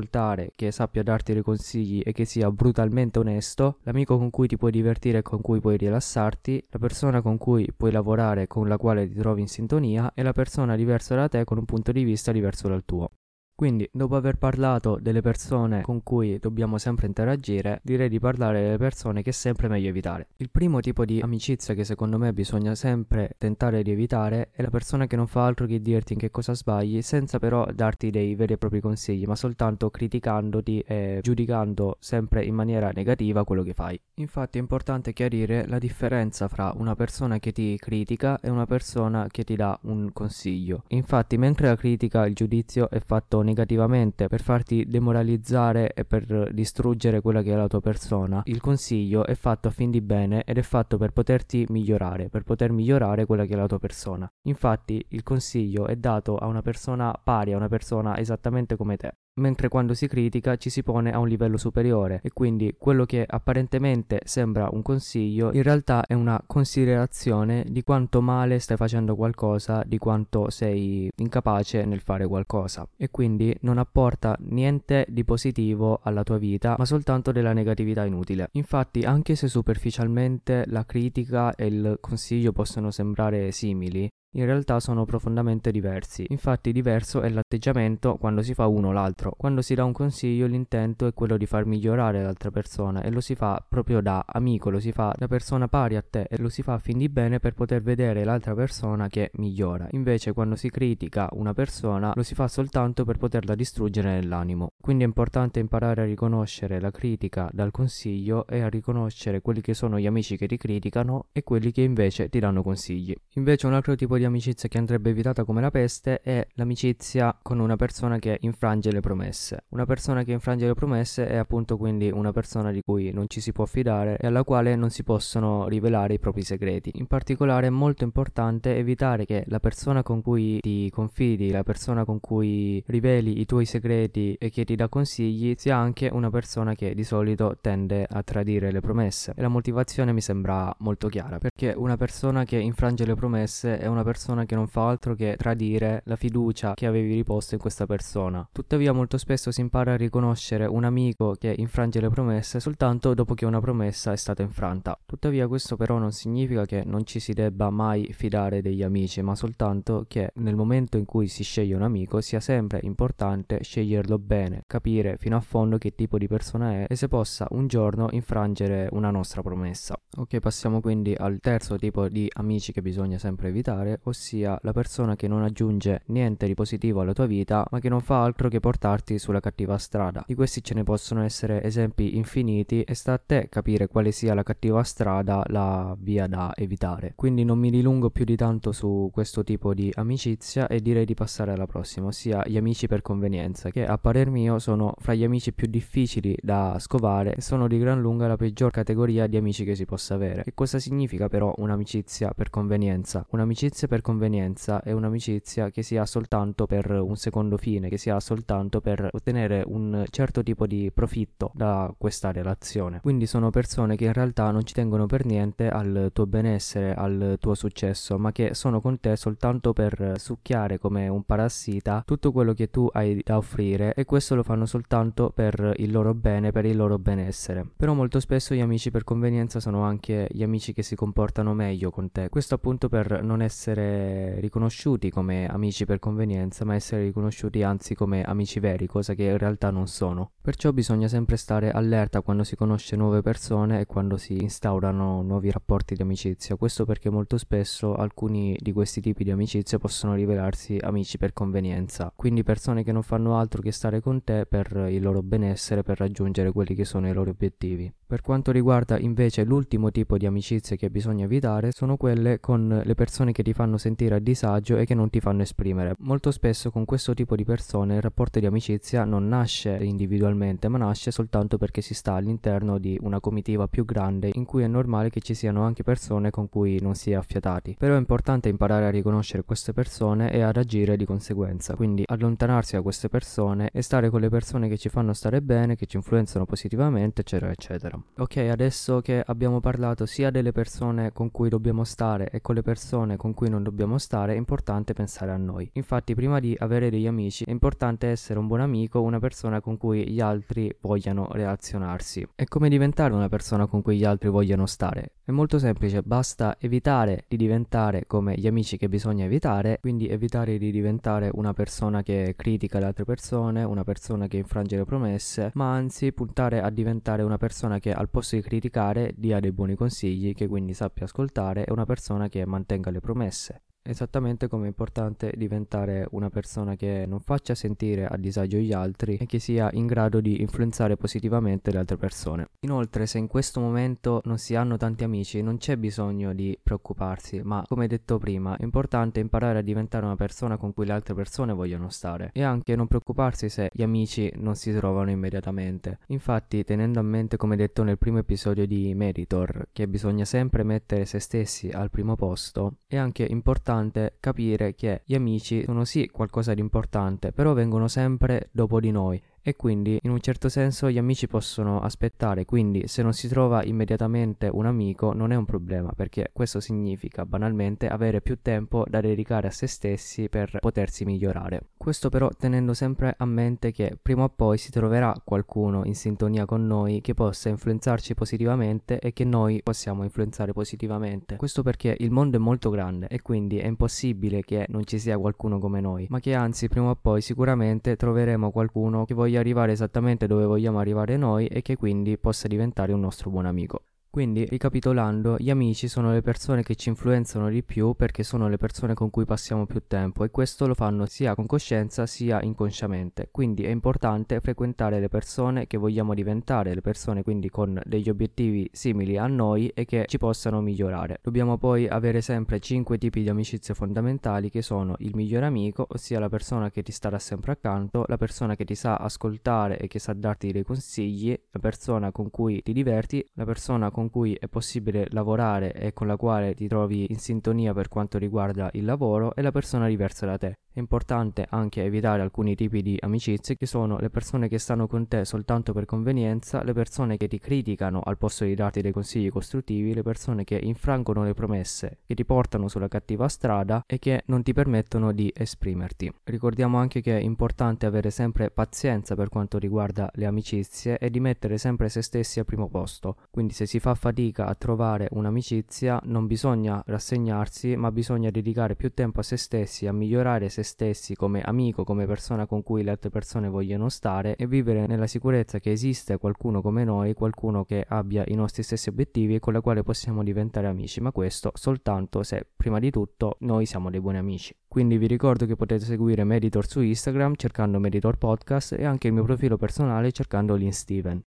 che 0.56 0.72
sappia 0.72 1.04
darti 1.04 1.34
dei 1.34 1.42
consigli 1.42 2.02
e 2.04 2.12
che 2.12 2.26
sia 2.26 2.52
brutalmente 2.52 3.20
onesto, 3.20 3.80
l'amico 3.84 4.18
con 4.18 4.30
cui 4.30 4.48
ti 4.48 4.58
puoi 4.58 4.72
divertire 4.72 5.20
e 5.20 5.22
con 5.22 5.42
cui 5.42 5.60
puoi 5.60 5.78
rilassarti, 5.78 6.68
la 6.70 6.80
persona 6.80 7.22
con 7.22 7.38
cui 7.38 7.72
puoi 7.76 7.92
lavorare 7.92 8.44
e 8.44 8.48
con 8.48 8.68
la 8.68 8.78
quale 8.78 9.08
ti 9.08 9.16
trovi 9.16 9.42
in 9.42 9.48
sintonia 9.48 10.12
e 10.14 10.24
la 10.24 10.34
persona 10.34 10.76
diversa 10.76 11.16
da 11.16 11.28
te 11.28 11.44
con 11.44 11.58
un 11.58 11.66
punto 11.66 11.92
di 11.92 12.04
vista 12.04 12.32
diverso 12.32 12.68
dal 12.68 12.86
tuo. 12.86 13.12
Quindi, 13.58 13.90
dopo 13.92 14.16
aver 14.16 14.38
parlato 14.38 15.00
delle 15.02 15.22
persone 15.22 15.82
con 15.82 16.04
cui 16.04 16.38
dobbiamo 16.38 16.78
sempre 16.78 17.08
interagire, 17.08 17.80
direi 17.82 18.08
di 18.08 18.20
parlare 18.20 18.62
delle 18.62 18.78
persone 18.78 19.24
che 19.24 19.32
è 19.32 19.34
sempre 19.34 19.68
meglio 19.68 19.90
evitare. 19.90 20.28
Il 20.38 20.52
primo 20.52 20.80
tipo 20.80 21.06
di 21.06 21.22
amicizia 21.22 21.74
che 21.74 21.84
secondo 21.84 22.20
me 22.20 22.34
bisogna 22.34 22.76
sempre 22.76 23.32
tentare 23.40 23.82
di 23.82 23.90
evitare 23.90 24.50
è 24.52 24.62
la 24.62 24.70
persona 24.70 25.08
che 25.08 25.16
non 25.16 25.26
fa 25.26 25.44
altro 25.44 25.66
che 25.66 25.82
dirti 25.82 26.14
in 26.14 26.20
che 26.20 26.30
cosa 26.30 26.54
sbagli, 26.54 27.02
senza 27.02 27.40
però 27.40 27.66
darti 27.74 28.12
dei 28.12 28.36
veri 28.36 28.54
e 28.54 28.58
propri 28.60 28.80
consigli, 28.80 29.26
ma 29.26 29.36
soltanto 29.36 29.90
criticandoti 29.90 30.82
e 30.82 31.20
giudicando 31.24 31.98
sempre 32.00 32.46
in 32.46 32.54
maniera 32.54 32.92
negativa 32.92 33.44
quello 33.44 33.64
che 33.64 33.74
fai. 33.74 34.00
Infatti 34.20 34.60
è 34.60 34.62
importante 34.62 35.14
chiarire 35.14 35.66
la 35.66 35.80
differenza 35.80 36.48
fra 36.48 36.72
una 36.78 36.94
persona 36.94 37.40
che 37.40 37.52
ti 37.52 37.76
critica 37.80 38.40
e 38.40 38.52
una 38.52 38.68
persona 38.68 39.26
che 39.32 39.44
ti 39.44 39.56
dà 39.56 39.80
un 39.86 40.12
consiglio. 40.14 40.84
Infatti, 40.90 41.40
mentre 41.40 41.70
la 41.70 41.76
critica, 41.76 42.28
il 42.28 42.36
giudizio 42.36 42.88
è 42.92 43.00
fatto 43.00 43.46
negativamente 43.48 44.28
per 44.28 44.42
farti 44.42 44.86
demoralizzare 44.86 45.94
e 45.94 46.04
per 46.04 46.52
distruggere 46.54 47.22
quella 47.22 47.42
che 47.42 47.54
è 47.54 47.56
la 47.56 47.68
tua 47.68 47.80
persona, 47.80 48.42
il 48.46 48.60
consiglio 48.60 49.26
è 49.26 49.36
fatto 49.36 49.70
a 49.70 49.72
fin 49.72 49.90
di 49.90 50.02
bene 50.02 50.44
ed 50.44 50.58
è 50.58 50.62
fatto 50.62 50.98
per 50.98 51.12
poterti 51.12 51.66
migliorare, 51.70 52.30
per 52.30 52.44
poter 52.44 52.72
migliorare 52.72 53.26
quella 53.26 53.46
che 53.46 53.54
è 53.54 53.58
la 53.58 53.68
tua 53.68 53.80
persona. 53.80 54.28
Infatti 54.48 55.04
il 55.10 55.24
consiglio 55.24 55.88
è 55.88 55.96
dato 55.96 56.38
a 56.38 56.48
una 56.48 56.62
persona 56.62 57.18
pari, 57.24 57.54
a 57.54 57.58
una 57.58 57.70
persona 57.70 58.18
esattamente 58.18 58.76
come 58.76 58.98
te 58.98 59.14
mentre 59.38 59.68
quando 59.68 59.94
si 59.94 60.08
critica 60.08 60.56
ci 60.56 60.70
si 60.70 60.84
pone 60.84 61.12
a 61.12 61.20
un 61.20 61.28
livello 61.28 61.58
superiore 61.58 62.20
e 62.24 62.32
quindi 62.32 62.76
quello 62.78 63.06
che 63.06 63.26
apparentemente 63.28 64.20
sembra 64.24 64.70
un 64.72 64.82
consiglio 64.82 65.52
in 65.54 65.64
realtà 65.64 66.06
è 66.06 66.14
una 66.14 66.42
considerazione 66.46 67.66
di 67.68 67.84
quanto 67.84 68.22
male 68.22 68.60
stai 68.60 68.78
facendo 68.78 69.16
qualcosa, 69.16 69.84
di 69.86 69.98
quanto 69.98 70.50
sei 70.50 71.10
incapace 71.16 71.86
nel 71.86 72.02
fare 72.02 72.28
qualcosa 72.28 72.88
e 72.98 73.10
quindi 73.10 73.56
non 73.62 73.78
apporta 73.78 74.36
niente 74.40 75.06
di 75.10 75.24
positivo 75.24 76.00
alla 76.04 76.24
tua 76.24 76.38
vita 76.38 76.76
ma 76.78 76.86
soltanto 76.86 77.32
della 77.32 77.54
negatività 77.54 78.06
inutile. 78.06 78.50
Infatti 78.54 79.02
anche 79.02 79.36
se 79.36 79.48
superficialmente 79.48 80.66
la 80.68 80.86
critica 80.86 81.56
e 81.56 81.68
il 81.68 81.98
consiglio 82.00 82.52
possono 82.52 82.92
sembrare 82.92 83.52
simili, 83.52 84.10
in 84.38 84.46
realtà 84.46 84.80
sono 84.80 85.04
profondamente 85.06 85.72
diversi. 85.72 86.26
Infatti 86.30 86.72
diverso 86.72 87.22
è 87.22 87.30
l'atteggiamento 87.30 88.18
quando 88.18 88.44
si 88.44 88.54
fa 88.54 88.68
uno 88.68 88.90
o 88.90 88.92
l'altro. 88.92 89.34
Quando 89.36 89.62
si 89.62 89.74
dà 89.74 89.84
un 89.84 89.94
consiglio 89.94 90.46
l'intento 90.46 91.08
è 91.08 91.14
quello 91.14 91.38
di 91.38 91.48
far 91.48 91.66
migliorare 91.66 92.22
l'altra 92.22 92.52
persona 92.52 93.02
e 93.02 93.12
lo 93.12 93.20
si 93.20 93.34
fa 93.34 93.64
proprio 93.68 94.00
da 94.00 94.24
amico, 94.28 94.70
lo 94.70 94.80
si 94.80 94.92
fa 94.92 95.14
da 95.18 95.28
persona 95.28 95.68
pari 95.68 95.96
a 95.96 96.04
te 96.08 96.28
e 96.30 96.38
lo 96.38 96.50
si 96.50 96.62
fa 96.62 96.74
a 96.74 96.80
fin 96.80 97.00
di 97.00 97.10
bene 97.10 97.40
per 97.40 97.54
poter 97.54 97.82
vedere 97.82 98.24
l'altra 98.24 98.54
persona 98.54 99.08
che 99.08 99.32
migliora. 99.34 99.88
Invece 99.92 100.34
quando 100.34 100.56
si 100.56 100.70
critica 100.70 101.28
una 101.32 101.54
persona 101.54 102.12
lo 102.16 102.24
si 102.24 102.36
fa 102.36 102.48
soltanto 102.48 103.06
per 103.06 103.18
poterla 103.18 103.56
distruggere 103.56 104.12
nell'animo. 104.12 104.74
Quindi 104.80 105.04
è 105.04 105.08
importante 105.08 105.60
imparare 105.60 106.02
a 106.02 106.06
riconoscere 106.06 106.80
la 106.80 106.92
critica 106.92 107.50
dal 107.52 107.72
consiglio 107.72 108.46
e 108.46 108.62
a 108.62 108.70
riconoscere 108.70 109.42
quelli 109.42 109.62
che 109.62 109.74
sono 109.74 110.00
gli 110.00 110.06
amici 110.06 110.38
che 110.38 110.46
ti 110.46 110.58
criticano 110.58 111.26
e 111.32 111.42
quelli 111.42 111.72
che 111.72 111.82
invece 111.82 112.30
ti 112.30 112.40
danno 112.40 112.62
consigli. 112.62 113.16
Invece 113.34 113.66
un 113.66 113.74
altro 113.74 113.96
tipo 113.96 114.16
di 114.18 114.26
amicizia 114.28 114.70
che 114.70 114.78
andrebbe 114.78 115.10
evitata 115.10 115.44
come 115.44 115.62
la 115.62 115.72
peste 115.72 116.22
è 116.22 116.46
l'amicizia 116.54 117.38
con 117.42 117.60
una 117.60 117.76
persona 117.76 118.20
che 118.20 118.38
infrange 118.42 118.92
le 118.92 119.00
promesse. 119.00 119.66
Una 119.70 119.86
persona 119.86 120.24
che 120.24 120.32
infrange 120.32 120.68
le 120.68 120.74
promesse 120.74 121.28
è 121.28 121.36
appunto 121.36 121.78
quindi 121.78 122.12
una 122.12 122.32
persona 122.32 122.72
di 122.72 122.82
cui 122.82 123.12
non 123.12 123.26
ci 123.28 123.42
si 123.42 123.52
può 123.52 123.66
fidare 123.66 124.18
e 124.18 124.28
alla 124.28 124.44
quale 124.44 124.76
non 124.76 124.90
si 124.90 125.04
possono 125.04 125.68
rivelare 125.68 126.16
i 126.16 126.20
propri 126.20 126.44
segreti. 126.44 126.92
In 126.96 127.08
particolare 127.08 127.68
è 127.68 127.72
molto 127.72 128.04
importante 128.04 128.76
evitare 128.76 129.26
che 129.26 129.44
la 129.48 129.60
persona 129.60 130.04
con 130.04 130.22
cui 130.22 130.60
ti 130.60 130.90
confidi, 130.90 131.50
la 131.50 131.64
persona 131.64 132.06
con 132.06 132.20
cui 132.20 132.84
riveli 132.88 133.40
i 133.40 133.46
tuoi 133.46 133.66
segreti 133.66 134.36
e 134.40 134.50
che 134.50 134.66
ti 134.66 134.76
dà 134.76 134.90
consigli 134.90 135.56
sia 135.58 135.78
anche 135.78 136.10
una 136.12 136.30
persona 136.30 136.76
che 136.76 136.94
di 136.94 137.04
solito 137.04 137.58
tende 137.62 138.06
a 138.10 138.22
tradire 138.24 138.72
le 138.72 138.82
promesse. 138.82 139.34
E 139.36 139.42
la 139.42 139.48
motivazione 139.48 140.14
mi 140.14 140.22
sembra 140.22 140.74
molto 140.80 141.08
chiara 141.08 141.38
perché 141.38 141.74
una 141.76 141.98
persona 141.98 142.44
che 142.44 142.58
infrange 142.58 143.06
le 143.06 143.16
promesse 143.16 143.78
è 143.78 143.88
una 143.88 144.04
persona 144.04 144.16
che 144.46 144.56
non 144.56 144.68
fa 144.68 144.88
altro 144.88 145.16
che 145.16 145.36
tradire 145.38 146.02
la 146.06 146.16
fiducia 146.16 146.74
che 146.74 146.86
avevi 146.86 147.14
riposto 147.14 147.54
in 147.54 147.60
questa 147.60 147.86
persona. 147.86 148.48
Tuttavia 148.52 148.92
molto 148.92 149.18
spesso 149.18 149.52
si 149.52 149.62
impara 149.62 149.94
a 149.94 149.98
riconoscere 149.98 150.66
un 150.66 150.84
amico 150.84 151.36
che 151.40 151.54
infrange 151.58 152.02
le 152.02 152.10
promesse 152.10 152.60
soltanto 152.60 153.14
dopo 153.14 153.34
che 153.34 153.46
una 153.46 153.60
promessa 153.60 154.12
è 154.12 154.18
stata 154.18 154.42
infranta. 154.42 154.98
Tuttavia 155.06 155.48
questo 155.48 155.76
però 155.76 155.98
non 155.98 156.12
significa 156.12 156.66
che 156.66 156.84
non 156.84 157.06
ci 157.06 157.20
si 157.20 157.34
debba 157.34 157.70
mai 157.70 158.12
fidare 158.14 158.62
degli 158.62 158.84
amici, 158.84 159.22
ma 159.22 159.36
soltanto 159.36 160.06
che 160.08 160.32
nel 160.36 160.56
momento 160.56 160.98
in 160.98 161.06
cui 161.06 161.28
si 161.28 161.44
sceglie 161.44 161.76
un 161.76 161.84
amico 161.84 162.22
sia 162.22 162.40
sempre 162.40 162.80
importante 162.84 163.60
sceglierlo 163.62 164.18
bene, 164.18 164.64
capire 164.68 165.18
fino 165.18 165.38
a 165.38 165.42
fondo 165.42 165.78
che 165.78 165.94
tipo 165.96 166.18
di 166.18 166.28
persona 166.28 166.72
è 166.74 166.86
e 166.90 166.96
se 166.96 167.08
possa 167.08 167.48
un 167.52 167.68
giorno 167.68 168.08
infrangere 168.12 168.88
una 168.92 169.12
nostra 169.12 169.42
promessa. 169.42 170.00
Ok, 170.18 170.40
passiamo 170.40 170.82
quindi 170.82 171.14
al 171.16 171.40
terzo 171.40 171.76
tipo 171.78 172.08
di 172.08 172.30
amici 172.36 172.72
che 172.72 172.82
bisogna 172.82 173.18
sempre 173.18 173.50
evitare, 173.50 173.97
ossia 174.04 174.58
la 174.62 174.72
persona 174.72 175.16
che 175.16 175.28
non 175.28 175.44
aggiunge 175.44 176.02
niente 176.08 176.46
di 176.46 176.54
positivo 176.54 177.02
alla 177.02 177.14
tua 177.14 177.26
vita, 177.26 177.66
ma 177.72 177.80
che 177.80 177.90
non 177.90 178.02
fa 178.02 178.24
altro 178.24 178.50
che 178.50 178.60
portarti 178.60 179.20
sulla 179.20 179.40
cattiva 179.40 179.78
strada. 179.78 180.24
Di 180.26 180.36
questi 180.36 180.64
ce 180.64 180.74
ne 180.74 180.84
possono 180.84 181.24
essere 181.24 181.64
esempi 181.64 182.16
infiniti 182.16 182.84
e 182.84 182.94
sta 182.94 183.14
a 183.14 183.22
te 183.24 183.48
capire 183.50 183.88
quale 183.88 184.12
sia 184.12 184.34
la 184.34 184.44
cattiva 184.44 184.84
strada, 184.84 185.44
la 185.48 185.96
via 186.00 186.28
da 186.28 186.54
evitare. 186.56 187.14
Quindi 187.16 187.44
non 187.44 187.60
mi 187.60 187.70
dilungo 187.70 188.10
più 188.10 188.26
di 188.26 188.36
tanto 188.36 188.72
su 188.72 189.10
questo 189.12 189.44
tipo 189.44 189.74
di 189.74 189.92
amicizia 189.96 190.68
e 190.68 190.82
direi 190.82 191.06
di 191.06 191.14
passare 191.14 191.52
alla 191.52 191.68
prossima, 191.68 192.08
ossia 192.08 192.44
gli 192.46 192.58
amici 192.58 192.88
per 192.88 193.02
convenienza, 193.02 193.70
che 193.70 193.86
a 193.86 193.98
parer 193.98 194.30
mio 194.30 194.60
sono 194.60 194.94
fra 195.00 195.14
gli 195.14 195.24
amici 195.24 195.54
più 195.54 195.68
difficili 195.68 196.36
da 196.42 196.78
scovare 196.80 197.36
e 197.36 197.42
sono 197.42 197.68
di 197.68 197.78
gran 197.78 198.02
lunga 198.02 198.28
la 198.28 198.36
peggior 198.36 198.72
categoria 198.72 199.28
di 199.28 199.38
amici 199.38 199.64
che 199.64 199.76
si 199.76 199.86
possa 199.86 200.14
avere. 200.14 200.44
Che 200.44 200.54
cosa 200.54 200.80
significa 200.80 201.28
però 201.28 201.54
un'amicizia 201.58 202.32
per 202.32 202.50
convenienza? 202.50 203.26
Un'amicizia 203.32 203.87
un'amicizia 203.88 203.96
per 203.96 204.02
convenienza 204.02 204.84
è 204.84 204.92
un'amicizia 204.92 205.72
che 205.72 205.82
si 205.82 205.98
ha 205.98 206.06
soltanto 206.06 206.68
per 206.68 206.92
un 206.92 207.16
secondo 207.16 207.58
fine, 207.58 207.90
che 207.90 207.98
si 207.98 208.10
ha 208.10 208.20
soltanto 208.20 208.82
per 208.82 209.10
ottenere 209.12 209.64
un 209.66 210.06
certo 210.10 210.44
tipo 210.44 210.68
di 210.68 210.92
profitto 210.94 211.52
da 211.54 211.94
questa 211.98 212.32
relazione. 212.32 213.00
Quindi 213.02 213.26
sono 213.26 213.50
persone 213.50 213.96
che 213.96 214.06
in 214.06 214.14
realtà 214.14 214.52
non 214.52 214.66
ci 214.66 214.74
tengono 214.74 215.06
per 215.06 215.26
niente 215.26 215.70
al 215.70 216.10
tuo 216.14 216.28
benessere, 216.28 216.94
al 216.94 217.38
tuo 217.40 217.56
successo, 217.56 218.18
ma 218.18 218.32
che 218.32 218.54
sono 218.54 218.82
con 218.82 219.00
te 219.00 219.16
soltanto 219.16 219.74
per 219.74 220.14
succhiare 220.18 220.78
come 220.78 221.08
un 221.08 221.24
parassita 221.24 222.04
tutto 222.06 222.32
quello 222.32 222.54
che 222.54 222.70
tu 222.70 222.88
hai 222.92 223.22
da 223.24 223.38
offrire 223.38 223.94
e 223.94 224.06
questo 224.06 224.36
lo 224.36 224.44
fanno 224.44 224.66
soltanto 224.66 225.32
per 225.34 225.74
il 225.78 225.92
loro 225.92 226.14
bene, 226.14 226.52
per 226.52 226.66
il 226.66 226.76
loro 226.76 227.00
benessere. 227.00 227.66
Però 227.76 227.94
molto 227.94 228.20
spesso 228.20 228.54
gli 228.54 228.60
amici 228.60 228.92
per 228.92 229.04
convenienza 229.04 229.60
sono 229.60 229.84
anche 229.84 230.28
gli 230.32 230.44
amici 230.44 230.74
che 230.74 230.84
si 230.84 230.96
comportano 230.96 231.54
meglio 231.54 231.90
con 231.90 232.12
te. 232.12 232.30
Questo 232.30 232.56
appunto 232.56 232.90
per 232.90 233.24
non 233.24 233.42
essere 233.42 233.77
riconosciuti 233.78 235.10
come 235.10 235.48
amici 235.48 235.86
per 235.86 236.00
convenienza, 236.00 236.66
ma 236.66 236.76
essere 236.76 237.04
riconosciuti 237.04 237.64
anzi 237.64 237.96
come 237.96 238.24
amici 238.24 238.60
veri, 238.60 238.88
cosa 238.88 239.14
che 239.14 239.24
in 239.24 239.38
realtà 239.38 239.70
non 239.70 239.88
sono. 239.88 240.32
Perciò 240.42 240.72
bisogna 240.72 241.08
sempre 241.08 241.38
stare 241.38 241.72
allerta 241.72 242.22
quando 242.22 242.44
si 242.44 242.56
conosce 242.56 242.96
nuove 242.96 243.22
persone 243.22 243.82
e 243.82 243.86
quando 243.86 244.18
si 244.18 244.42
instaurano 244.42 245.22
nuovi 245.22 245.52
rapporti 245.52 245.96
di 245.96 246.02
amicizia. 246.02 246.56
Questo 246.56 246.86
perché 246.86 247.10
molto 247.10 247.38
spesso 247.38 247.96
alcuni 247.96 248.58
di 248.60 248.72
questi 248.72 249.02
tipi 249.02 249.24
di 249.24 249.32
amicizia 249.32 249.78
possono 249.78 250.16
rivelarsi 250.16 250.78
amici 250.80 251.18
per 251.18 251.34
convenienza, 251.34 252.12
quindi 252.16 252.44
persone 252.44 252.84
che 252.84 252.92
non 252.92 253.04
fanno 253.04 253.38
altro 253.38 253.62
che 253.62 253.72
stare 253.72 254.00
con 254.00 254.24
te 254.24 254.46
per 254.46 254.88
il 254.90 255.02
loro 255.02 255.22
benessere, 255.22 255.84
per 255.84 256.00
raggiungere 256.00 256.52
quelli 256.52 256.76
che 256.76 256.86
sono 256.86 257.10
i 257.10 257.14
loro 257.14 257.32
obiettivi. 257.32 257.94
Per 258.08 258.22
quanto 258.22 258.52
riguarda 258.52 258.98
invece 258.98 259.44
l'ultimo 259.44 259.92
tipo 259.92 260.18
di 260.18 260.26
amicizie 260.26 260.78
che 260.78 260.90
bisogna 260.90 261.26
evitare, 261.26 261.72
sono 261.74 261.98
quelle 261.98 262.40
con 262.40 262.82
le 262.82 262.96
persone 262.96 263.34
che 263.34 263.44
ti 263.44 263.52
fanno 263.52 263.67
sentire 263.76 264.16
a 264.16 264.20
disagio 264.20 264.78
e 264.78 264.86
che 264.86 264.96
non 264.96 265.10
ti 265.10 265.20
fanno 265.20 265.42
esprimere. 265.42 265.96
Molto 266.00 266.32
spesso 266.32 266.72
con 266.72 266.86
questo 266.86 267.14
tipo 267.14 267.36
di 267.36 267.44
persone 267.44 267.96
il 267.96 268.02
rapporto 268.02 268.40
di 268.40 268.46
amicizia 268.46 269.04
non 269.04 269.28
nasce 269.28 269.78
individualmente, 269.82 270.70
ma 270.70 270.78
nasce 270.78 271.12
soltanto 271.12 271.58
perché 271.58 271.82
si 271.82 271.94
sta 271.94 272.14
all'interno 272.14 272.78
di 272.78 272.98
una 273.02 273.20
comitiva 273.20 273.68
più 273.68 273.84
grande 273.84 274.30
in 274.34 274.46
cui 274.46 274.64
è 274.64 274.68
normale 274.68 275.10
che 275.10 275.20
ci 275.20 275.34
siano 275.34 275.64
anche 275.64 275.84
persone 275.84 276.30
con 276.30 276.48
cui 276.48 276.80
non 276.80 276.96
si 276.96 277.12
è 277.12 277.16
affiatati. 277.16 277.76
Però 277.78 277.96
è 277.96 277.98
importante 277.98 278.48
imparare 278.48 278.86
a 278.86 278.90
riconoscere 278.90 279.44
queste 279.44 279.74
persone 279.74 280.32
e 280.32 280.42
ad 280.42 280.56
agire 280.56 280.96
di 280.96 281.06
conseguenza, 281.06 281.76
quindi 281.76 282.04
allontanarsi 282.06 282.76
da 282.76 282.82
queste 282.82 283.10
persone 283.10 283.70
e 283.74 283.82
stare 283.82 284.10
con 284.10 284.22
le 284.22 284.30
persone 284.30 284.70
che 284.70 284.78
ci 284.78 284.90
fanno 284.90 285.14
stare 285.14 285.42
bene, 285.42 285.76
che 285.76 285.88
ci 285.88 285.98
influenzano 285.98 286.46
positivamente, 286.46 287.22
eccetera, 287.22 287.52
eccetera. 287.52 288.00
Ok, 288.18 288.38
adesso 288.38 289.02
che 289.02 289.22
abbiamo 289.26 289.60
parlato 289.60 290.06
sia 290.06 290.30
delle 290.30 290.52
persone 290.52 291.12
con 291.12 291.32
cui 291.32 291.50
dobbiamo 291.50 291.84
stare 291.84 292.30
e 292.30 292.42
con 292.42 292.56
le 292.56 292.62
persone 292.62 293.16
con 293.16 293.34
cui 293.34 293.50
non 293.50 293.57
dobbiamo 293.64 293.98
stare, 293.98 294.34
è 294.34 294.38
importante 294.38 294.94
pensare 294.94 295.32
a 295.32 295.38
noi. 295.38 295.70
Infatti, 295.74 296.16
prima 296.16 296.40
di 296.40 296.56
avere 296.60 296.90
degli 296.90 297.08
amici, 297.08 297.44
è 297.44 297.52
importante 297.52 298.08
essere 298.08 298.40
un 298.40 298.48
buon 298.48 298.62
amico, 298.62 299.02
una 299.02 299.20
persona 299.20 299.62
con 299.62 299.78
cui 299.78 300.10
gli 300.10 300.20
altri 300.20 300.76
vogliano 300.82 301.28
relazionarsi. 301.32 302.28
E 302.36 302.46
come 302.48 302.70
diventare 302.70 303.14
una 303.14 303.30
persona 303.30 303.68
con 303.68 303.82
cui 303.82 303.98
gli 303.98 304.06
altri 304.06 304.30
vogliono 304.30 304.66
stare? 304.66 305.12
È 305.24 305.32
molto 305.32 305.60
semplice, 305.60 306.02
basta 306.04 306.56
evitare 306.58 307.26
di 307.28 307.36
diventare 307.36 308.06
come 308.08 308.36
gli 308.36 308.48
amici 308.48 308.78
che 308.78 308.88
bisogna 308.88 309.26
evitare, 309.26 309.78
quindi 309.82 310.08
evitare 310.08 310.58
di 310.58 310.72
diventare 310.72 311.30
una 311.34 311.54
persona 311.54 312.02
che 312.02 312.34
critica 312.38 312.80
le 312.80 312.86
altre 312.86 313.04
persone, 313.04 313.64
una 313.64 313.84
persona 313.84 314.28
che 314.28 314.38
infrange 314.38 314.78
le 314.78 314.86
promesse, 314.86 315.52
ma 315.56 315.74
anzi 315.74 316.14
puntare 316.14 316.62
a 316.62 316.70
diventare 316.70 317.24
una 317.24 317.38
persona 317.38 317.80
che 317.80 317.92
al 317.92 318.10
posto 318.10 318.38
di 318.38 318.42
criticare 318.42 319.14
dia 319.18 319.42
dei 319.42 319.52
buoni 319.52 319.76
consigli, 319.76 320.34
che 320.34 320.48
quindi 320.48 320.74
sappia 320.74 321.06
ascoltare 321.06 321.66
e 321.66 321.72
una 321.72 321.86
persona 321.86 322.30
che 322.30 322.46
mantenga 322.46 322.90
le 322.90 323.02
promesse. 323.02 323.47
Esattamente 323.90 324.50
come 324.50 324.66
è 324.66 324.68
importante 324.68 325.32
diventare 325.38 326.06
una 326.12 326.30
persona 326.30 326.76
che 326.76 327.06
non 327.08 327.22
faccia 327.22 327.56
sentire 327.56 328.06
a 328.06 328.18
disagio 328.18 328.58
gli 328.58 328.74
altri 328.74 329.16
e 329.16 329.26
che 329.26 329.40
sia 329.40 329.70
in 329.72 329.86
grado 329.86 330.20
di 330.20 330.42
influenzare 330.42 330.98
positivamente 330.98 331.72
le 331.72 331.78
altre 331.78 331.96
persone. 331.96 332.50
Inoltre, 332.62 333.06
se 333.06 333.18
in 333.18 333.28
questo 333.28 333.62
momento 333.62 334.22
non 334.26 334.40
si 334.40 334.56
hanno 334.56 334.76
tanti 334.76 335.06
amici, 335.06 335.42
non 335.42 335.58
c'è 335.58 335.78
bisogno 335.78 336.34
di 336.34 336.60
preoccuparsi, 336.62 337.40
ma 337.42 337.64
come 337.66 337.88
detto 337.88 338.18
prima, 338.18 338.58
è 338.58 338.64
importante 338.64 339.22
imparare 339.22 339.60
a 339.60 339.62
diventare 339.62 340.04
una 340.04 340.18
persona 340.18 340.58
con 340.58 340.74
cui 340.74 340.86
le 340.86 340.92
altre 340.92 341.14
persone 341.14 341.54
vogliono 341.54 341.88
stare 341.88 342.32
e 342.34 342.44
anche 342.44 342.76
non 342.76 342.88
preoccuparsi 342.88 343.48
se 343.48 343.70
gli 343.72 343.84
amici 343.84 344.30
non 344.36 344.56
si 344.56 344.74
trovano 344.74 345.12
immediatamente. 345.12 346.00
Infatti, 346.08 346.66
tenendo 346.66 347.00
a 347.00 347.04
mente, 347.04 347.38
come 347.38 347.56
detto 347.56 347.84
nel 347.84 347.98
primo 347.98 348.18
episodio 348.18 348.68
di 348.68 348.94
Meritor, 348.94 349.70
che 349.72 349.88
bisogna 349.88 350.26
sempre 350.26 350.64
mettere 350.64 351.06
se 351.06 351.20
stessi 351.20 351.70
al 351.70 351.90
primo 351.90 352.18
posto, 352.18 352.80
è 352.86 352.98
anche 352.98 353.24
importante 353.24 353.76
importante 353.78 354.16
capire 354.20 354.76
che 354.76 355.02
gli 355.06 355.16
amici 355.16 355.64
sono 355.64 355.86
sì 355.86 356.10
qualcosa 356.10 356.54
di 356.54 356.62
importante, 356.62 357.32
però 357.32 357.54
vengono 357.54 357.88
sempre 357.88 358.50
dopo 358.52 358.80
di 358.80 358.92
noi 358.92 359.22
e 359.48 359.56
quindi 359.56 359.98
in 360.02 360.12
un 360.12 360.20
certo 360.20 360.50
senso 360.50 360.92
gli 360.92 360.98
amici 360.98 361.26
possono 361.26 361.80
aspettare, 361.80 362.44
quindi 362.44 362.86
se 362.90 363.02
non 363.02 363.14
si 363.14 363.30
trova 363.30 363.64
immediatamente 363.64 364.50
un 364.52 364.66
amico 364.66 365.14
non 365.14 365.32
è 365.32 365.36
un 365.36 365.46
problema 365.46 365.94
perché 365.96 366.32
questo 366.34 366.60
significa 366.60 367.26
banalmente 367.26 367.88
avere 367.88 368.20
più 368.20 368.40
tempo 368.42 368.84
da 368.90 369.00
dedicare 369.00 369.48
a 369.48 369.52
se 369.52 369.68
stessi 369.68 370.28
per 370.28 370.58
potersi 370.60 371.06
migliorare. 371.06 371.62
Questo 371.78 372.10
però 372.10 372.30
tenendo 372.38 372.74
sempre 372.74 373.16
a 373.18 373.24
mente 373.24 373.72
che 373.72 373.98
prima 374.02 374.24
o 374.24 374.30
poi 374.30 374.58
si 374.58 374.70
troverà 374.70 375.16
qualcuno 375.24 375.86
in 375.86 375.96
sintonia 375.96 376.44
con 376.44 376.68
noi 376.68 377.00
che 377.00 377.14
possa 377.14 377.48
influenzarci 377.48 378.16
positivamente 378.16 379.00
e 379.00 379.14
che 379.14 379.24
noi 379.24 379.62
possiamo 379.64 380.04
influenzare 380.04 380.52
positivamente. 380.52 381.38
Questo 381.38 381.64
perché 381.64 381.96
il 381.98 382.12
mondo 382.12 382.36
è 382.36 382.40
molto 382.42 382.70
grande 382.70 383.08
e 383.08 383.22
quindi 383.22 383.60
è 383.60 383.68
impossibile 383.68 384.44
che 384.44 384.66
non 384.68 384.86
ci 384.86 385.00
sia 385.00 385.18
qualcuno 385.18 385.58
come 385.58 385.80
noi, 385.80 386.06
ma 386.10 386.20
che 386.20 386.34
anzi 386.34 386.68
prima 386.68 386.90
o 386.90 386.98
poi 387.00 387.22
sicuramente 387.22 387.96
troveremo 387.96 388.52
qualcuno 388.52 389.06
che 389.06 389.14
voglia 389.14 389.36
arrivare 389.38 389.72
esattamente 389.72 390.28
dove 390.28 390.46
vogliamo 390.46 390.80
arrivare 390.80 391.18
noi 391.18 391.48
e 391.48 391.62
che 391.62 391.76
quindi 391.76 392.18
possa 392.18 392.48
diventare 392.48 392.92
un 392.92 393.00
nostro 393.00 393.30
buon 393.30 393.46
amico. 393.46 393.84
Quindi, 394.18 394.46
ricapitolando, 394.46 395.36
gli 395.38 395.52
amici 395.52 395.88
sono 395.88 396.12
le 396.12 396.24
persone 396.24 396.64
che 396.64 396.74
ci 396.74 396.90
influenzano 396.90 397.50
di 397.50 397.62
più 397.62 397.94
perché 397.94 398.24
sono 398.24 398.50
le 398.50 398.58
persone 398.58 398.96
con 398.96 399.12
cui 399.12 399.26
passiamo 399.26 399.68
più 399.68 399.84
tempo 399.86 400.24
e 400.24 400.32
questo 400.32 400.66
lo 400.66 400.74
fanno 400.74 401.06
sia 401.06 401.36
con 401.36 401.46
coscienza 401.46 402.08
sia 402.08 402.42
inconsciamente. 402.42 403.30
Quindi 403.30 403.62
è 403.62 403.70
importante 403.70 404.40
frequentare 404.40 405.00
le 405.00 405.08
persone 405.08 405.68
che 405.68 405.78
vogliamo 405.78 406.16
diventare, 406.16 406.74
le 406.74 406.82
persone 406.82 407.22
quindi 407.22 407.52
con 407.52 407.80
degli 407.86 408.10
obiettivi 408.10 408.68
simili 408.72 409.18
a 409.18 409.28
noi 409.28 409.68
e 409.68 409.86
che 409.86 410.06
ci 410.08 410.18
possano 410.18 410.62
migliorare. 410.62 411.20
Dobbiamo 411.22 411.60
poi 411.60 411.88
avere 411.88 412.22
sempre 412.22 412.60
5 412.60 412.98
tipi 412.98 413.22
di 413.22 413.30
amicizie 413.30 413.76
fondamentali 413.76 414.50
che 414.50 414.64
sono 414.64 414.96
il 414.98 415.12
migliore 415.14 415.46
amico, 415.46 415.86
ossia 415.88 416.18
la 416.18 416.28
persona 416.28 416.72
che 416.72 416.82
ti 416.82 416.92
starà 416.92 417.20
sempre 417.20 417.52
accanto, 417.52 418.04
la 418.08 418.18
persona 418.18 418.56
che 418.56 418.66
ti 418.66 418.74
sa 418.74 418.96
ascoltare 418.96 419.78
e 419.78 419.86
che 419.86 420.00
sa 420.00 420.14
darti 420.14 420.52
dei 420.52 420.64
consigli, 420.64 421.40
la 421.52 421.60
persona 421.60 422.12
con 422.12 422.32
cui 422.32 422.64
ti 422.64 422.74
diverti, 422.74 423.24
la 423.34 423.46
persona 423.46 423.92
con 423.92 424.06
cui 424.10 424.34
è 424.34 424.48
possibile 424.48 425.08
lavorare 425.12 425.74
e 425.74 425.94
con 425.94 426.08
la 426.08 426.18
quale 426.18 426.54
ti 426.54 426.68
trovi 426.68 427.08
in 427.10 427.20
sintonia 427.20 427.74
per 427.74 427.88
quanto 427.88 428.18
riguarda 428.18 428.70
il 428.74 428.86
lavoro 428.86 429.34
è 429.36 429.42
la 429.42 429.52
persona 429.52 429.88
diversa 429.88 430.26
da 430.26 430.38
te. 430.38 430.58
È 430.78 430.80
importante 430.80 431.48
anche 431.50 431.84
evitare 431.84 432.22
alcuni 432.22 432.54
tipi 432.54 432.84
di 432.84 432.98
amicizie 433.02 433.56
che 433.56 433.66
sono 433.66 433.98
le 433.98 434.12
persone 434.12 434.48
che 434.48 434.60
stanno 434.60 434.86
con 434.86 435.08
te 435.08 435.26
soltanto 435.26 435.74
per 435.74 435.86
convenienza, 435.86 436.64
le 436.64 436.74
persone 436.74 437.18
che 437.18 437.28
ti 437.28 437.40
criticano 437.40 438.00
al 438.04 438.20
posto 438.20 438.46
di 438.46 438.54
darti 438.54 438.82
dei 438.82 438.92
consigli 438.92 439.30
costruttivi, 439.30 439.96
le 439.96 440.04
persone 440.04 440.44
che 440.44 440.60
infrangono 440.62 441.24
le 441.24 441.34
promesse, 441.34 442.02
che 442.06 442.14
ti 442.14 442.24
portano 442.26 442.68
sulla 442.68 442.88
cattiva 442.88 443.28
strada 443.28 443.82
e 443.88 443.98
che 443.98 444.22
non 444.28 444.44
ti 444.44 444.54
permettono 444.54 445.14
di 445.14 445.34
esprimerti. 445.36 446.14
Ricordiamo 446.26 446.78
anche 446.78 447.02
che 447.02 447.18
è 447.18 447.22
importante 447.22 447.88
avere 447.88 448.12
sempre 448.12 448.52
pazienza 448.52 449.16
per 449.16 449.30
quanto 449.30 449.58
riguarda 449.58 450.12
le 450.14 450.28
amicizie 450.28 451.00
e 451.00 451.10
di 451.10 451.20
mettere 451.20 451.58
sempre 451.58 451.90
se 451.90 452.04
stessi 452.04 452.38
al 452.38 452.46
primo 452.46 452.70
posto. 452.70 453.16
Quindi 453.32 453.54
se 453.54 453.66
si 453.66 453.80
fa 453.80 453.87
fatica 453.96 454.46
a 454.46 454.56
trovare 454.56 455.08
un'amicizia 455.12 456.00
non 456.06 456.28
bisogna 456.28 456.82
rassegnarsi, 456.86 457.76
ma 457.76 457.92
bisogna 457.92 458.30
dedicare 458.30 458.76
più 458.76 458.94
tempo 458.94 459.20
a 459.20 459.24
se 459.24 459.38
stessi, 459.38 459.88
a 459.88 459.94
migliorare 459.94 460.50
se 460.50 460.64
stessi 460.64 461.16
come 461.16 461.42
amico, 461.42 461.84
come 461.84 462.06
persona 462.06 462.46
con 462.46 462.64
cui 462.64 462.84
le 462.84 462.92
altre 462.92 463.10
persone 463.10 463.50
vogliono 463.50 463.90
stare 463.90 464.36
e 464.36 464.48
vivere 464.48 464.88
nella 464.88 465.08
sicurezza 465.08 465.60
che 465.60 465.72
esiste 465.72 466.18
qualcuno 466.18 466.62
come 466.62 466.84
noi, 466.84 467.14
qualcuno 467.14 467.64
che 467.64 467.86
abbia 467.88 468.24
i 468.28 468.36
nostri 468.36 468.64
stessi 468.64 468.90
obiettivi 468.90 469.36
e 469.36 469.40
con 469.40 469.54
la 469.54 469.62
quale 469.62 469.84
possiamo 469.84 470.24
diventare 470.24 470.68
amici, 470.68 471.02
ma 471.02 471.12
questo 471.12 471.52
soltanto 471.54 472.24
se 472.24 472.46
prima 472.56 472.80
di 472.80 472.92
tutto 472.92 473.38
noi 473.40 473.66
siamo 473.66 473.90
dei 473.90 474.02
buoni 474.02 474.18
amici. 474.18 474.56
Quindi 474.68 474.98
vi 474.98 475.08
ricordo 475.08 475.46
che 475.46 475.56
potete 475.56 475.86
seguire 475.86 476.24
Meditor 476.24 476.68
su 476.68 476.82
Instagram 476.82 477.36
cercando 477.36 477.80
Meditor 477.80 478.18
Podcast 478.18 478.74
e 478.74 478.86
anche 478.86 479.08
il 479.08 479.14
mio 479.14 479.24
profilo 479.24 479.58
personale 479.58 480.12
cercando 480.12 480.56
Lin 480.56 480.74
Steven. 480.74 481.24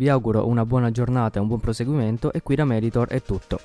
Vi 0.00 0.08
auguro 0.08 0.48
una 0.48 0.64
buona 0.64 0.90
giornata 0.90 1.38
e 1.38 1.42
un 1.42 1.48
buon 1.48 1.60
proseguimento 1.60 2.32
e 2.32 2.40
qui 2.40 2.54
da 2.54 2.64
Meditor 2.64 3.08
è 3.08 3.20
tutto. 3.20 3.60